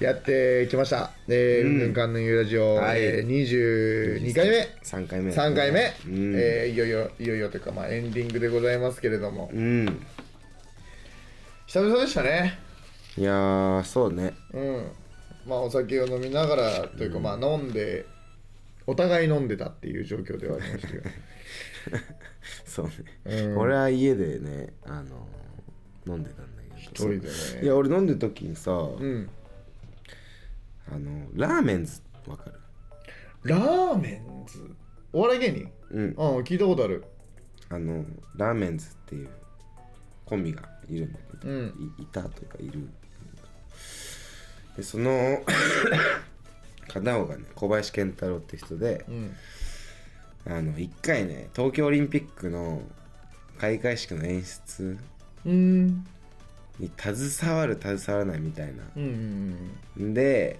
[0.00, 1.78] やってきました「えー、うん。
[1.78, 3.02] ぬんかんぬんゆうラジオ」はい。
[3.02, 4.68] えー、22回目。
[4.82, 5.32] 3回目。
[5.32, 9.50] 3回目、うん、えーいよいよいよいよというか、まあ、エンディングでございますけれども。
[9.52, 9.86] うん。
[11.66, 12.58] 久々でしたね。
[13.16, 14.34] いやーそうね。
[14.52, 14.86] うん。
[15.46, 18.04] まあお酒を飲みながらというか、まあ飲んで
[18.86, 21.02] お互い飲んでたっていう状況ではありましたけど。
[22.66, 22.92] そうね、
[23.24, 23.58] うん。
[23.58, 25.26] 俺は家でねあの
[26.06, 26.53] 飲んでたん
[26.94, 27.64] だけど一人でね。
[27.64, 28.76] いや俺飲んでる時にさ、う
[29.06, 29.28] ん。
[30.92, 32.52] あのラーメンズわかる？
[33.44, 34.70] ラーメンズ？
[35.12, 35.70] お笑い芸人？
[35.90, 36.02] うん。
[36.02, 36.14] うん
[36.44, 37.04] 聞いたことある。
[37.70, 38.04] あの
[38.36, 39.28] ラーメンズっていう
[40.26, 41.92] コンビがいるんだけど、うん。
[41.98, 42.88] いいたというかいる。
[44.76, 45.42] でその
[46.88, 49.34] 片方がね小林健太郎って人でうん。
[50.46, 52.82] あの一回ね東京オリンピックの
[53.58, 54.98] 開会式の演出
[55.46, 56.06] うん
[56.78, 58.82] に携わる携わらないみたいな。
[58.96, 59.56] うん
[59.98, 60.58] うんで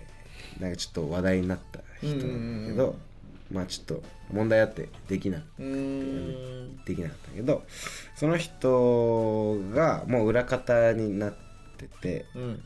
[0.61, 2.95] なんかちょっと話題になった人なんだけど、うん
[3.53, 4.03] まあちょっと
[4.33, 6.85] 問題あってできなうんうん。
[6.85, 7.65] できなかったけど
[8.17, 11.35] その人がもう裏方になっ
[11.77, 12.63] ててうん。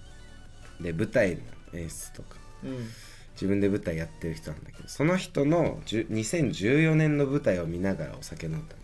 [0.81, 1.41] で舞台の
[1.75, 2.87] 演出とかうん。
[3.33, 8.81] 自分で舞台やってる人なんだけどその人のじゅ2014年の舞台を見ながらお酒飲んだわ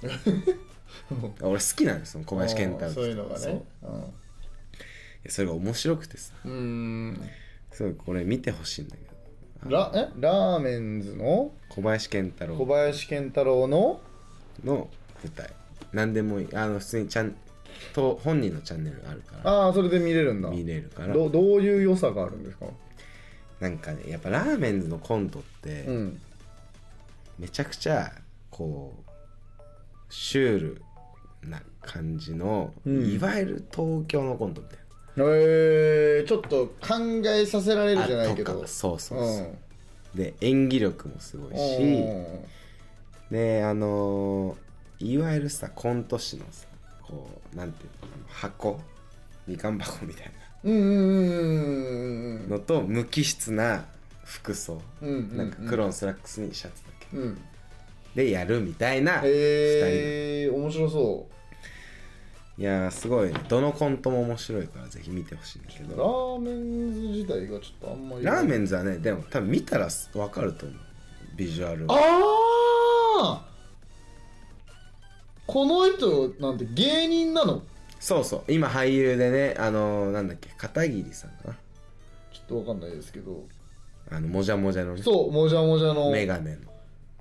[0.00, 0.12] けよ
[1.42, 3.92] 俺好きなんですよ小林健太郎そういうのがそうねい
[5.24, 6.34] やそれが面白くてさ。
[6.44, 6.52] うん。
[6.52, 6.54] う
[7.12, 7.20] ん
[7.72, 9.02] すごいこれ見てほしいんだけ
[9.68, 9.70] ど。
[9.70, 10.08] ラえ？
[10.20, 11.50] ラーメンズの？
[11.70, 14.00] 小林健太小郎林健太郎の？
[14.62, 14.88] の
[15.24, 15.50] 舞台。
[15.92, 16.48] 何でもいい。
[16.54, 17.34] あの普通にちゃん
[17.92, 19.50] と本人のチャンネルがあるから。
[19.50, 20.50] ああそれで見れるんだ。
[20.50, 21.14] 見れるから。
[21.14, 22.66] どどういう良さがあるんですか？
[23.60, 26.20] なんかねやっぱラーメンズのコントって、うん。
[27.40, 28.12] めちゃくちゃ
[28.50, 29.03] こう
[30.16, 30.82] シュール
[31.50, 33.12] な感じの、うん。
[33.12, 34.78] いわゆる東京のコントみたい
[35.16, 36.96] えー、ちょっと考
[37.26, 38.52] えさせられるじゃないけど。
[38.52, 40.16] あとかそうそうそう。
[40.16, 41.78] で演技力もすごいし
[43.30, 46.68] であのーいわゆるさコント師のさ
[47.02, 48.80] こうなんていうの箱？
[49.48, 50.94] みかん箱みたいうんうんうん
[52.36, 53.86] うんなのと無機質な
[54.24, 57.38] 服装、うんうんうんなんか黒のスラックスにシャツだけ、うん
[58.14, 59.30] でやるみたいな2人へ
[60.44, 61.26] えー、面白そ
[62.56, 63.32] いやーすごい。
[63.32, 68.24] ねどのコントも面白いからぜひ見てほしいんだけうラどーメンズ自体がちょっとあんまり。
[68.24, 70.78] ラーメンズはねでも多分見たら分かると思う。
[71.36, 71.94] ビジュアルあ
[73.18, 73.48] あ
[75.48, 77.62] この人なんて芸人なの？
[77.98, 78.52] そうそう。
[78.52, 81.54] 今俳優でねあのー、なんだっけ片桐さんかな。
[82.32, 83.44] ちょっとわかんないですけど。
[84.10, 85.02] あのもじゃもじゃのね。
[85.02, 86.10] そうもじゃもじゃの。
[86.12, 86.58] メガネの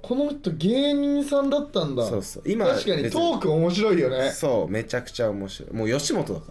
[0.04, 2.06] この人芸人さんだったんだ。
[2.06, 2.44] そうそう。
[2.46, 4.32] 今確かに別トーク面白いよね。
[4.32, 5.74] そうめちゃくちゃ面白い。
[5.74, 6.46] もう吉本だか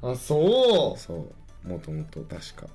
[0.00, 1.28] あそらそ
[1.66, 1.68] う。
[1.68, 2.66] もともと確か。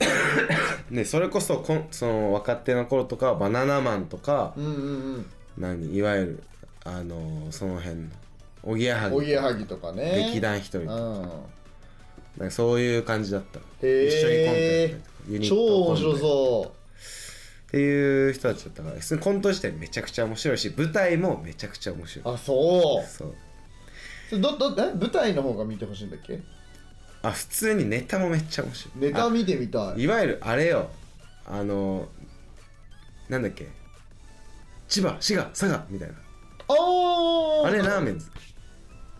[0.90, 5.26] でそれこそこんその若手の頃とかはバナナマンとかううんうんうん。
[5.56, 6.42] 何いわゆる
[6.84, 8.08] あのーその辺の
[8.64, 9.14] おぎやはぎ。
[9.16, 10.26] おぎやはぎとかね。
[10.26, 10.94] 劇団一人とか。
[10.96, 11.22] うん。
[12.38, 13.60] なんかそういう感じだった。
[13.86, 15.10] 一緒にコントやったりとか。
[15.28, 16.72] ユニット超面白そ
[17.70, 22.24] っていう人たちだったから普通にコント自体めちゃくちゃ面白いし舞台もめちゃくちゃ面白い。
[22.32, 23.08] うあそう。
[23.08, 23.34] そう。
[24.28, 24.92] それどどえ？
[24.94, 26.40] 舞台の方が見てほしいんだっけ？
[27.22, 28.98] あ普通にネタもめっちゃ面白い。
[28.98, 30.02] ネタ見てみたい。
[30.02, 30.90] いわゆるあれよ。
[31.46, 32.08] あの
[33.28, 33.68] なんだっけ？
[34.88, 36.14] 千葉滋賀佐賀みたいな。
[36.66, 37.66] あー。
[37.68, 38.28] あれラーメンズ。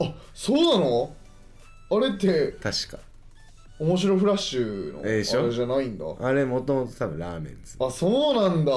[0.01, 1.15] あそうなの？
[1.93, 2.99] あれって確か
[3.81, 6.05] 面白フラッシュのあれじゃないんだ。
[6.21, 7.77] あれもともと多分ラーメンズ。
[7.81, 8.73] あそうなんだ。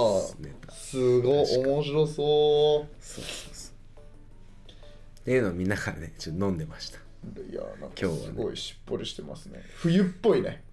[0.72, 2.96] すごい面白そう。
[3.02, 4.72] そうそうそう
[5.20, 7.00] っていうのをみんなからねちょっと飲んでました。
[7.00, 9.62] いやなんかすごいしっぽりしてますね。
[9.76, 10.64] 冬っぽいね。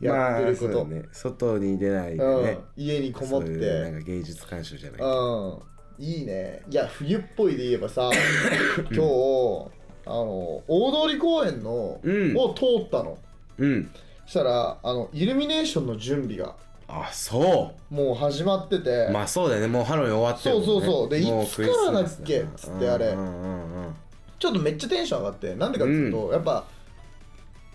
[0.00, 1.04] やってること、ね。
[1.12, 2.44] 外に出ないでうん。
[2.44, 6.04] ね家にこもっそういうてなんか芸術鑑賞じゃないうん。
[6.04, 6.62] いいね。
[6.68, 8.10] いや冬っぽいで言えばさ
[8.90, 9.70] 今日
[10.04, 12.36] あの大通公園の、うん。
[12.36, 13.16] を通ったの
[13.58, 13.90] うん。
[14.24, 16.54] そしたらあのイルミネーションの準備が
[16.86, 19.66] あそもう始まってて、うまあそうだよね。
[19.68, 20.66] もうハロウィン終わってるもんね。
[20.68, 21.08] そうそうそう。
[21.08, 23.06] でもいつからだっけクリスマスだなつってあれ。
[23.08, 23.86] うんうんうん。
[23.86, 23.94] うん
[24.38, 25.54] ちょっとめっちゃテンション上がって。
[25.56, 26.64] なんでかっていうと、やっぱ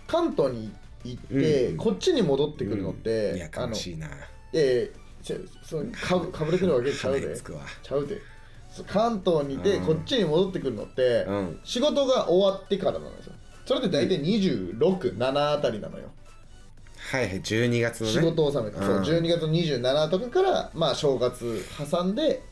[0.07, 0.71] 関東に
[1.03, 1.77] 行って、うん。
[1.77, 3.37] こっちに戻ってくるのって、うん。
[3.37, 4.07] いやあの悲しいな。
[4.53, 6.91] ええちょそのかぶかぶれてるわけ？
[6.95, 7.35] ちゃうで。
[7.35, 7.61] つくわ。
[7.81, 8.17] ちゃうで。
[8.71, 9.85] そう関東にいて、うん。
[9.85, 11.59] こっちに戻ってくるのって、うん。
[11.65, 13.33] 仕事が終わってからなんですよ
[13.65, 16.11] それって大体267あたりなのよ、
[17.11, 18.13] はいはい12月のね。
[18.13, 18.71] 仕事を納め。
[18.71, 19.03] て、そううん。
[19.03, 22.43] 12月の27とかからまあ正月挟んで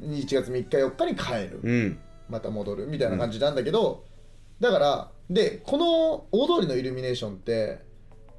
[0.00, 1.98] 1月3日4日に帰る、うん。
[2.28, 4.04] また戻るみたいな感じなんだけど、
[4.60, 7.80] だからでこの大通りのイルミネーションって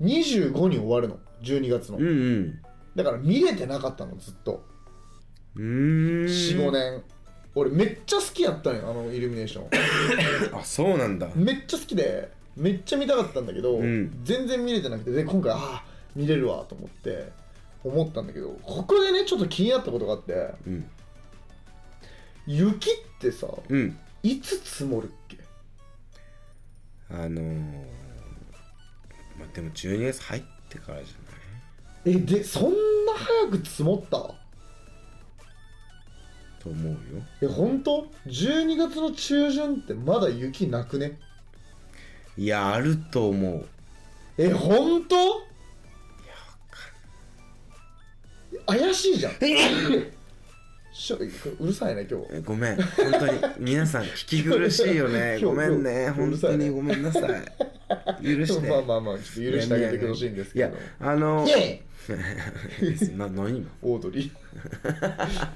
[0.01, 1.19] 25に終わるの。
[1.43, 2.61] 12月の、うんうん。
[2.95, 4.63] だから見れてなかったのずっと。
[5.55, 6.25] うーん。
[6.25, 7.03] 45年
[7.53, 9.67] 俺めっちゃ好きやったのよあのイルミネーション。
[10.57, 11.29] あそうなんだ。
[11.35, 14.19] めっちゃ好きでめっちゃ見たかったんだけど、うん。
[14.23, 15.83] 全然見れてなくてで今回ああ
[16.15, 17.29] 見れるわと思って
[17.83, 20.33] 思ったんだけどここでねちょっと気になったことがあって
[20.67, 20.89] うん。
[22.47, 23.97] 雪ってさうん。
[24.23, 25.37] いつ積もるっけ？
[27.09, 27.71] あのー、
[29.37, 31.13] まあでも12月入ってからじ
[32.05, 32.71] えでそん
[33.05, 34.17] な早く積もった？
[34.17, 34.40] ゃない
[36.63, 36.97] と思うよ。
[37.41, 41.19] え本当 ?12 月の中旬ってまだ雪なくね？
[42.37, 43.65] いやあると思う。
[44.37, 45.15] え本当？
[48.67, 49.33] 怪しいじゃん。
[50.93, 52.27] しょうるさいね今日。
[52.31, 52.75] えごめん。
[52.75, 55.39] 本当に皆さん聞き苦しいよね。
[55.43, 56.09] ごめんね。
[56.09, 57.23] 本当にごめんなさい。
[58.23, 58.67] 許して。
[58.69, 60.67] まあまあまあちょっと許してあげてほしいんですけど。
[60.67, 61.81] いやあのイエ
[63.17, 63.71] な 何今？
[63.81, 64.31] オードリ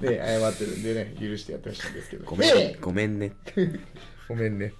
[0.10, 2.24] ね謝ってるんでね許してやってほしいんですけど。
[2.24, 3.32] ごめんイエイごめんね。
[4.28, 4.72] ごめんね。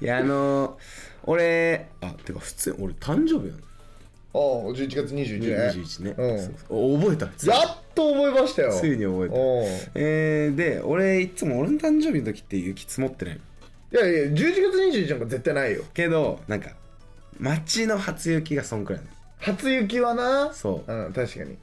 [0.00, 0.78] いやあの
[1.24, 3.54] 俺あてか普通に俺誕生日や
[4.32, 4.40] ああ
[4.72, 5.56] 11月21ね。
[5.56, 6.14] の21ね、
[6.70, 7.00] うん。
[7.00, 7.50] 覚えた？
[7.50, 8.72] やっと覚えましたよ。
[8.72, 9.34] ついに覚えた。
[9.94, 13.34] えー、で俺いつも俺の誕生日の時って雪積もってない。
[13.34, 15.84] のいやいや11月21日なんか絶対ないよ。
[15.92, 16.70] けどなんか
[17.38, 20.52] 街の初雪がそんくらいなの初雪はな。
[20.52, 20.92] そう。
[20.92, 21.56] うん確かに。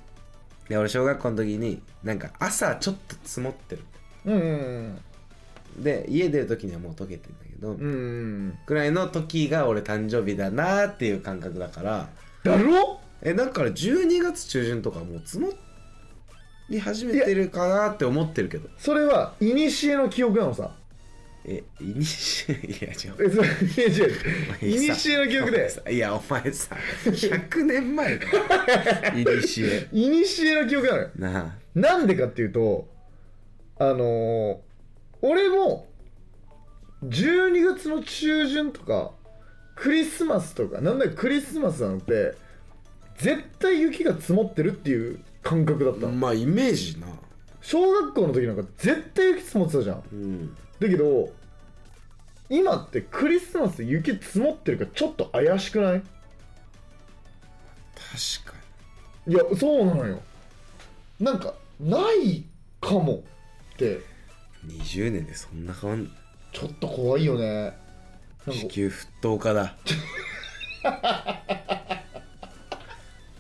[0.70, 3.84] で俺小学校の時になんか朝ちょっと積もってる。
[4.26, 4.98] うんうん
[5.78, 12.10] で家出る時にはもう溶けてんだけど、うんうんぐらいの時が俺誕生日だなーっていう感覚だから。
[12.44, 13.00] だろ？
[13.22, 15.52] えだから12月中旬とかもう積も
[16.70, 18.70] り始めてるかなって思ってるけど。
[18.78, 19.56] それは古
[19.98, 20.72] の記憶なのさ？
[21.50, 23.26] えいにしいや違う。
[23.26, 24.14] えそれいや違う
[24.62, 25.70] いにしえの記憶で。
[25.92, 26.76] いやお前さ
[27.06, 28.32] 100 年前だよ
[29.16, 31.10] いにしえいにしえの記憶なのよ。
[31.16, 31.56] なあ。
[31.74, 32.88] なんでかっていうと
[33.80, 34.58] あのー
[35.22, 35.88] 俺も
[37.04, 39.12] 12月の中旬とか
[39.76, 42.34] クリスマスとかなんだかクリスマスなんて
[43.18, 47.08] 絶対雪が積もってるっていう感覚だったの、まあイメージな。
[47.62, 50.04] 小学校の時なんか絶対雪積もってたじゃん。
[50.12, 50.56] うん。
[50.80, 51.30] だけど
[52.50, 56.02] 今ってクリスマスで雪積もってるからちょっと怪しくない？
[57.96, 58.58] 確か
[59.28, 60.22] いやそうなのよ。
[61.20, 62.46] なんかない
[62.80, 63.24] かも
[63.74, 64.00] って。
[64.64, 66.10] に20年でそんな変わん
[66.54, 67.76] ちょっと怖いよね。
[68.46, 69.76] なんか地球沸騰化だ。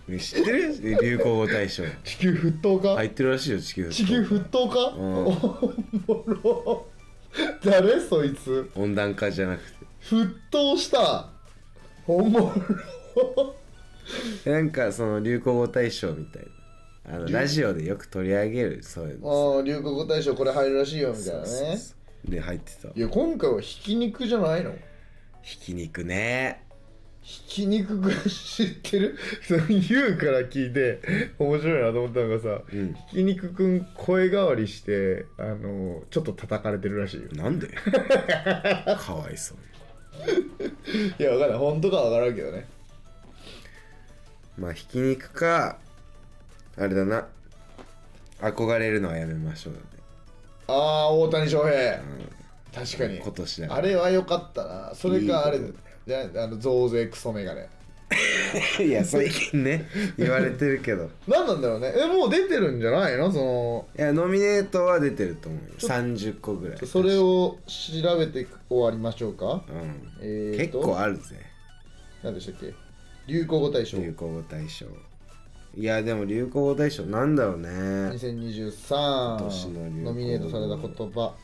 [0.07, 0.99] ね知ってる？
[1.01, 1.83] 流行語大賞。
[2.03, 5.15] 地球沸騰化、入ってるらしいよ地球沸騰地球沸騰化、うん。
[5.15, 6.87] おもろ
[7.63, 8.69] 誰そいつ？
[8.75, 9.85] 温暖化じゃなくて。
[10.09, 11.29] 沸騰した。
[12.07, 12.53] おも
[13.15, 13.55] ろ。
[14.51, 16.43] なんかその流行語大賞みたい
[17.05, 17.15] な。
[17.15, 19.55] あの流ラジオでよく取り上げるそういうの。
[19.57, 21.77] ああ流行語大賞これ入るらしいよみたいなね。
[22.25, 22.87] で入ってた。
[22.89, 24.73] いや今回はひき肉じゃないの？
[25.41, 26.63] ひき肉ね
[27.29, 29.17] ひき肉くん知ってる？
[29.67, 31.01] 言うから聞いて。
[31.37, 32.93] 面白いなと思ったのがさ、うん。
[33.09, 37.27] ひき肉くん声変わりしてあのちょっと叩かれてるらしいよ。
[37.33, 37.67] なんで？
[38.97, 41.13] かわいそうに。
[41.19, 41.59] いやわかんない。
[41.59, 42.65] 本当かわからんけどね。
[44.57, 45.79] まあひき肉か
[46.77, 47.27] あれだな。
[48.39, 49.85] 憧れるのはやめましょうだね。
[50.67, 50.73] あ
[51.07, 52.01] あ大谷翔平。
[52.73, 53.17] 確かに。
[53.17, 54.91] 今年だあれは良かったな。
[54.95, 57.67] それかあれいいことじゃあの増税クソメガネ。
[58.81, 59.85] いや最近ね
[60.17, 61.09] 言われてるけど。
[61.27, 61.93] 何なんだろうね。
[61.97, 63.29] えもう出てるんじゃないの？
[63.29, 65.75] そのいやノミネートは出てると思うよ。
[65.77, 66.87] 30個ぐらい。
[66.87, 69.45] それを調べて終わりましょうか。
[69.67, 71.35] うん、えー、結と構あるぜ。
[72.23, 72.73] 何でしたっけ？
[73.27, 73.97] 流行語大賞。
[73.97, 74.85] 流行語大賞。
[75.75, 77.67] いやでも流行語大賞なんだろうね。
[77.67, 81.35] 2023年の流行語ノミネートされた言葉。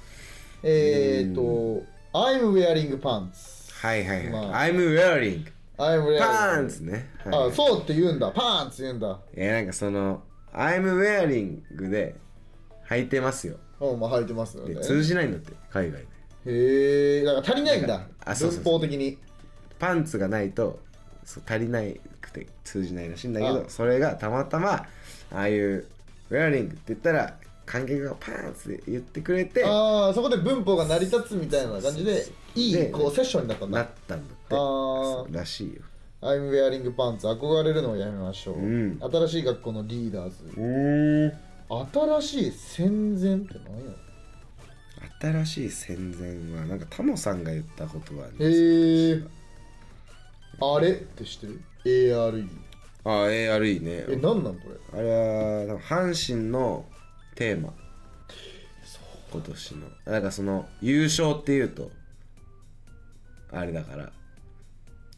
[0.64, 1.84] えーと
[2.18, 3.53] 「I'm wearing pants
[3.84, 4.65] はいはいはい、まあ。
[4.65, 7.49] I'm wearing パンツね、はい。
[7.49, 8.31] あそうって言うんだ。
[8.31, 9.19] パンツ言うんだ。
[9.36, 10.23] いやなんかその
[10.53, 12.15] I'm wearing で
[12.88, 13.57] 履いてますよ。
[13.81, 16.07] うんまあ履いてますよでね通じないんだって海外で。
[16.45, 18.07] へえだから足りないんだ。
[18.23, 19.17] あそう文法的に。
[19.79, 20.79] パンツがないと
[21.25, 21.81] 足りな
[22.21, 23.69] くて通じないらしいんだけどあ。
[23.69, 24.88] それがたまたまあ
[25.34, 25.86] あいう
[26.29, 32.25] 「ウェアリング」って言ったら観客がパンツで言ってくれてああそこで文法が成り立つみたいな感じで
[32.56, 34.56] いいでこうセッションになったんだなったんだって。
[34.56, 34.58] あー。
[34.58, 35.82] そうらしいよ。
[36.22, 38.99] I'm wearing pants 憧れるのをやめましょう、うん。
[39.01, 40.45] 新しい学校のリーダーズ。
[40.58, 41.32] うん。
[42.20, 43.93] 新しい戦前って何や？
[45.20, 49.24] 新しい戦前はなんかタモさんが言った言葉へにえ
[50.62, 52.47] あれって知ってる ?ARE
[53.06, 54.06] あ ARE ね。
[54.08, 54.62] えなんなんこ
[54.93, 54.99] れ？
[54.99, 56.86] あれはなんか阪神の
[57.36, 57.74] テーマ。
[59.32, 59.82] 今年の。
[60.06, 61.89] だからその優勝っていうと
[63.54, 64.12] あれだから。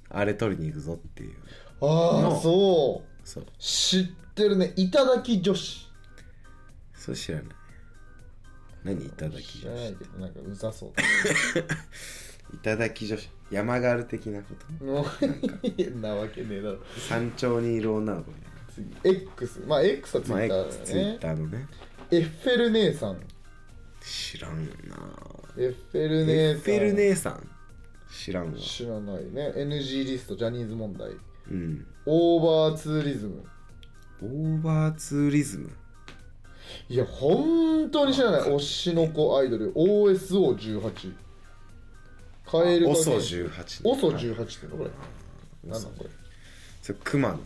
[0.09, 1.35] あれ取りに行くぞっていう。
[1.81, 2.39] ああの。
[2.41, 3.27] そう。
[3.27, 3.45] そう。
[3.59, 4.03] 知っ
[4.35, 4.73] てるね。
[4.75, 5.87] 頂き女子。
[6.93, 7.47] それ知らない。
[8.83, 10.89] 何いただき知ら女子ないけどなんかうざそう。
[12.55, 13.29] いただき女子。
[13.51, 14.45] 山ガール的なこ
[14.79, 14.85] と？
[14.85, 16.79] も うなわけねえだろ。
[17.09, 18.51] 山頂にいる女の子みたい
[19.03, 19.17] 次。
[19.25, 21.67] X まあ X はツイなまあッター X だツイッターのね。
[22.11, 23.17] エッフェル姉さん。
[24.01, 24.71] 知らんな。
[25.57, 26.59] エッフェルエ姉さん。
[26.59, 27.49] ッフェル姉さん？
[28.11, 28.59] 知らんわ。
[28.59, 29.53] 知らないね。
[29.55, 31.09] NG リストジャニーズ問題。
[31.51, 31.85] うん。
[32.05, 33.43] オーバーツーリズム。
[34.21, 35.71] オーバーツーリズム？
[36.89, 38.41] いや本当に知らない。
[38.41, 39.73] 推しの子アイドル。
[39.73, 41.13] OSO18
[42.45, 44.89] カエルがね OSO18 OSO18 ってのこれ。
[45.63, 46.09] 何なんこれ。
[46.81, 47.39] それクマの。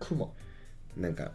[0.00, 0.28] クマ
[0.96, 1.32] なんか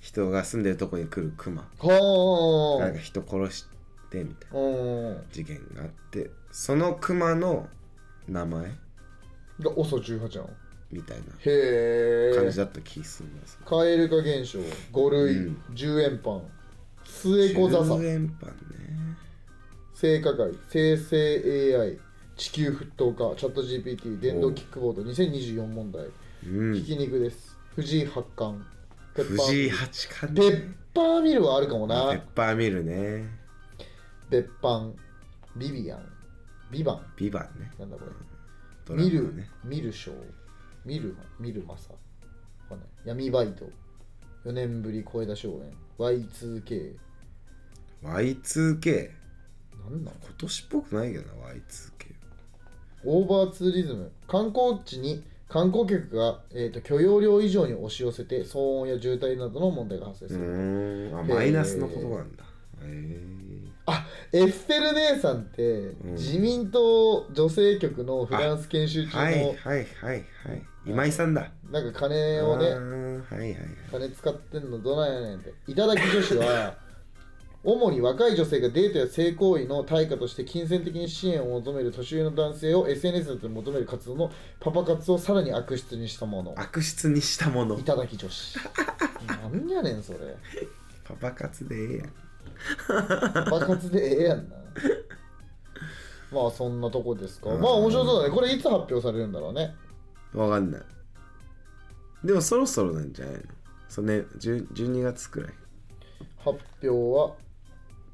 [0.00, 3.66] 人が住んでるとこに来るクマはなんか人殺し
[4.10, 4.66] てみたいなあう
[5.12, 5.22] ん。
[5.30, 7.68] 事件があってそのクマの
[8.26, 8.62] 名前？
[9.60, 10.50] が OSO18 なの
[10.90, 11.24] みたいな
[12.36, 14.58] 感じだった気するんですカエル化現象
[14.92, 15.62] 5類、うん。
[15.74, 16.42] 10円パン。
[17.04, 18.56] 末小笹10円パンね。
[19.94, 20.52] 性加害。
[20.70, 21.98] 生成 AI
[22.36, 23.36] 地球沸騰化。
[23.36, 25.02] チャット GPT 電動キックボード。
[25.02, 26.06] 2024問題。
[26.46, 26.74] うん。
[26.74, 27.56] ひき肉です。
[27.74, 28.64] 藤井八冠。
[29.14, 33.28] ペッパー藤井八冠ペッパーミルはあるかもペなッパーミルね。
[34.30, 34.94] 別班。
[35.56, 36.17] ビビアン
[36.70, 37.00] ビバン。
[37.16, 37.70] ビバンね。
[37.78, 38.10] なんだこれ。
[38.84, 40.16] ドラマミルねミルショー。
[40.84, 41.92] ミルミルマサ。
[41.92, 41.98] わ
[42.70, 42.88] かんない。
[43.04, 43.68] 闇バイト。
[44.44, 45.72] 4年ぶり声出し応援。
[45.98, 46.96] Y2K
[48.04, 49.10] Y2K
[49.90, 50.14] なんなん？
[50.14, 52.14] 今年っぽくないけどな Y2K
[53.04, 54.12] オーバーツーリズム。
[54.26, 62.44] 観光地に観光客が、えー、と許容量以上に押し寄せて騒音や渋滞などの問題が発生うする、あマイナスのことなんだ
[63.86, 66.14] あエッフェル姉さんって、ん。
[66.14, 70.26] 自民党女性局のフランス研修中の、はいはいはいはい。
[70.86, 71.50] 今井さんだ。
[71.70, 73.56] なんか金をねはいはいはい。
[73.90, 75.54] 金使ってんのどないやねんって。
[75.66, 76.76] いただき女子は
[77.64, 86.54] 主に若い女性がデートや性行為の対価として金銭的に支援を求める年上の男性を SNS で求める活動のパパ活をさらに悪質にしたもの。
[86.56, 87.78] 悪質にしたもの。
[87.78, 88.58] いただき女子。
[89.26, 90.18] なんやねんそれ。
[91.04, 92.12] パパ活でええやん
[92.86, 94.56] パパ活でええやんな。
[96.30, 97.50] まあそんなとこですか。
[97.50, 98.34] まあ面白そうだね。
[98.34, 99.74] これいつ発表されるんだろうね。
[100.34, 100.82] わかんない。
[102.24, 103.40] でもそろそろなんじゃないの？
[103.88, 105.52] そうね10 12月くらい。
[106.38, 107.34] 発表は、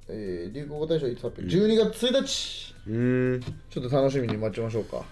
[0.08, 3.40] えー流行語大賞いつ発表、12月1日うーん。
[3.70, 5.02] ちょっと楽しみに待ちましょうか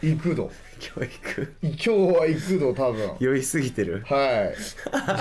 [0.01, 0.51] 幾度。
[0.81, 3.17] 教育今日は幾度多分。
[3.21, 4.03] 酔いすぎてる。
[4.07, 4.55] はい。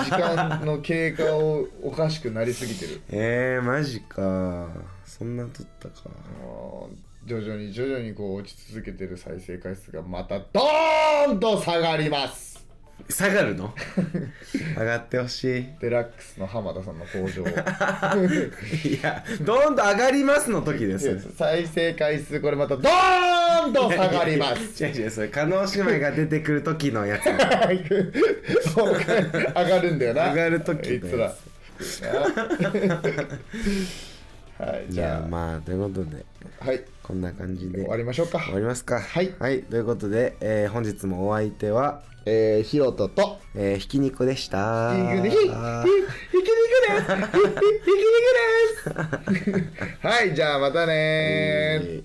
[0.06, 3.02] 時間の経過をおかしくなりすぎてる。
[3.12, 4.70] えー、マジか。
[5.04, 6.10] そんな撮ったか
[7.26, 12.54] 徐々に徐々にこう落ち続けてる再生回数がまたドーンと下がります。
[13.10, 13.74] 下がるの？
[14.78, 15.66] 上がってほしい。
[15.80, 21.32] デラックスの浜田さんの登場 いやどんどん上がりますの時です。
[21.38, 24.84] 再生回数これまたドーンと下がります。
[24.86, 27.26] 違う違うそれ加納姉妹が出てくる時のやつ。
[27.26, 27.36] 上
[29.54, 30.32] がるんだよな。
[30.34, 31.34] 上がる時のいつらや
[34.60, 36.26] はいいじゃやまあということで。
[36.62, 38.40] あはいこんな感じで終わりましょうか。
[38.40, 39.00] 終わりますか。
[39.02, 39.34] はい。
[39.38, 39.64] はい。
[39.64, 44.94] ということで、えー本日もお相手は、えー、ヒロトとえー、ひき肉でした。
[44.96, 45.62] ひき肉でひひひき肉
[46.80, 47.16] です。
[47.16, 48.08] ひき肉
[48.40, 50.04] です。
[50.08, 52.04] はいじゃあまたね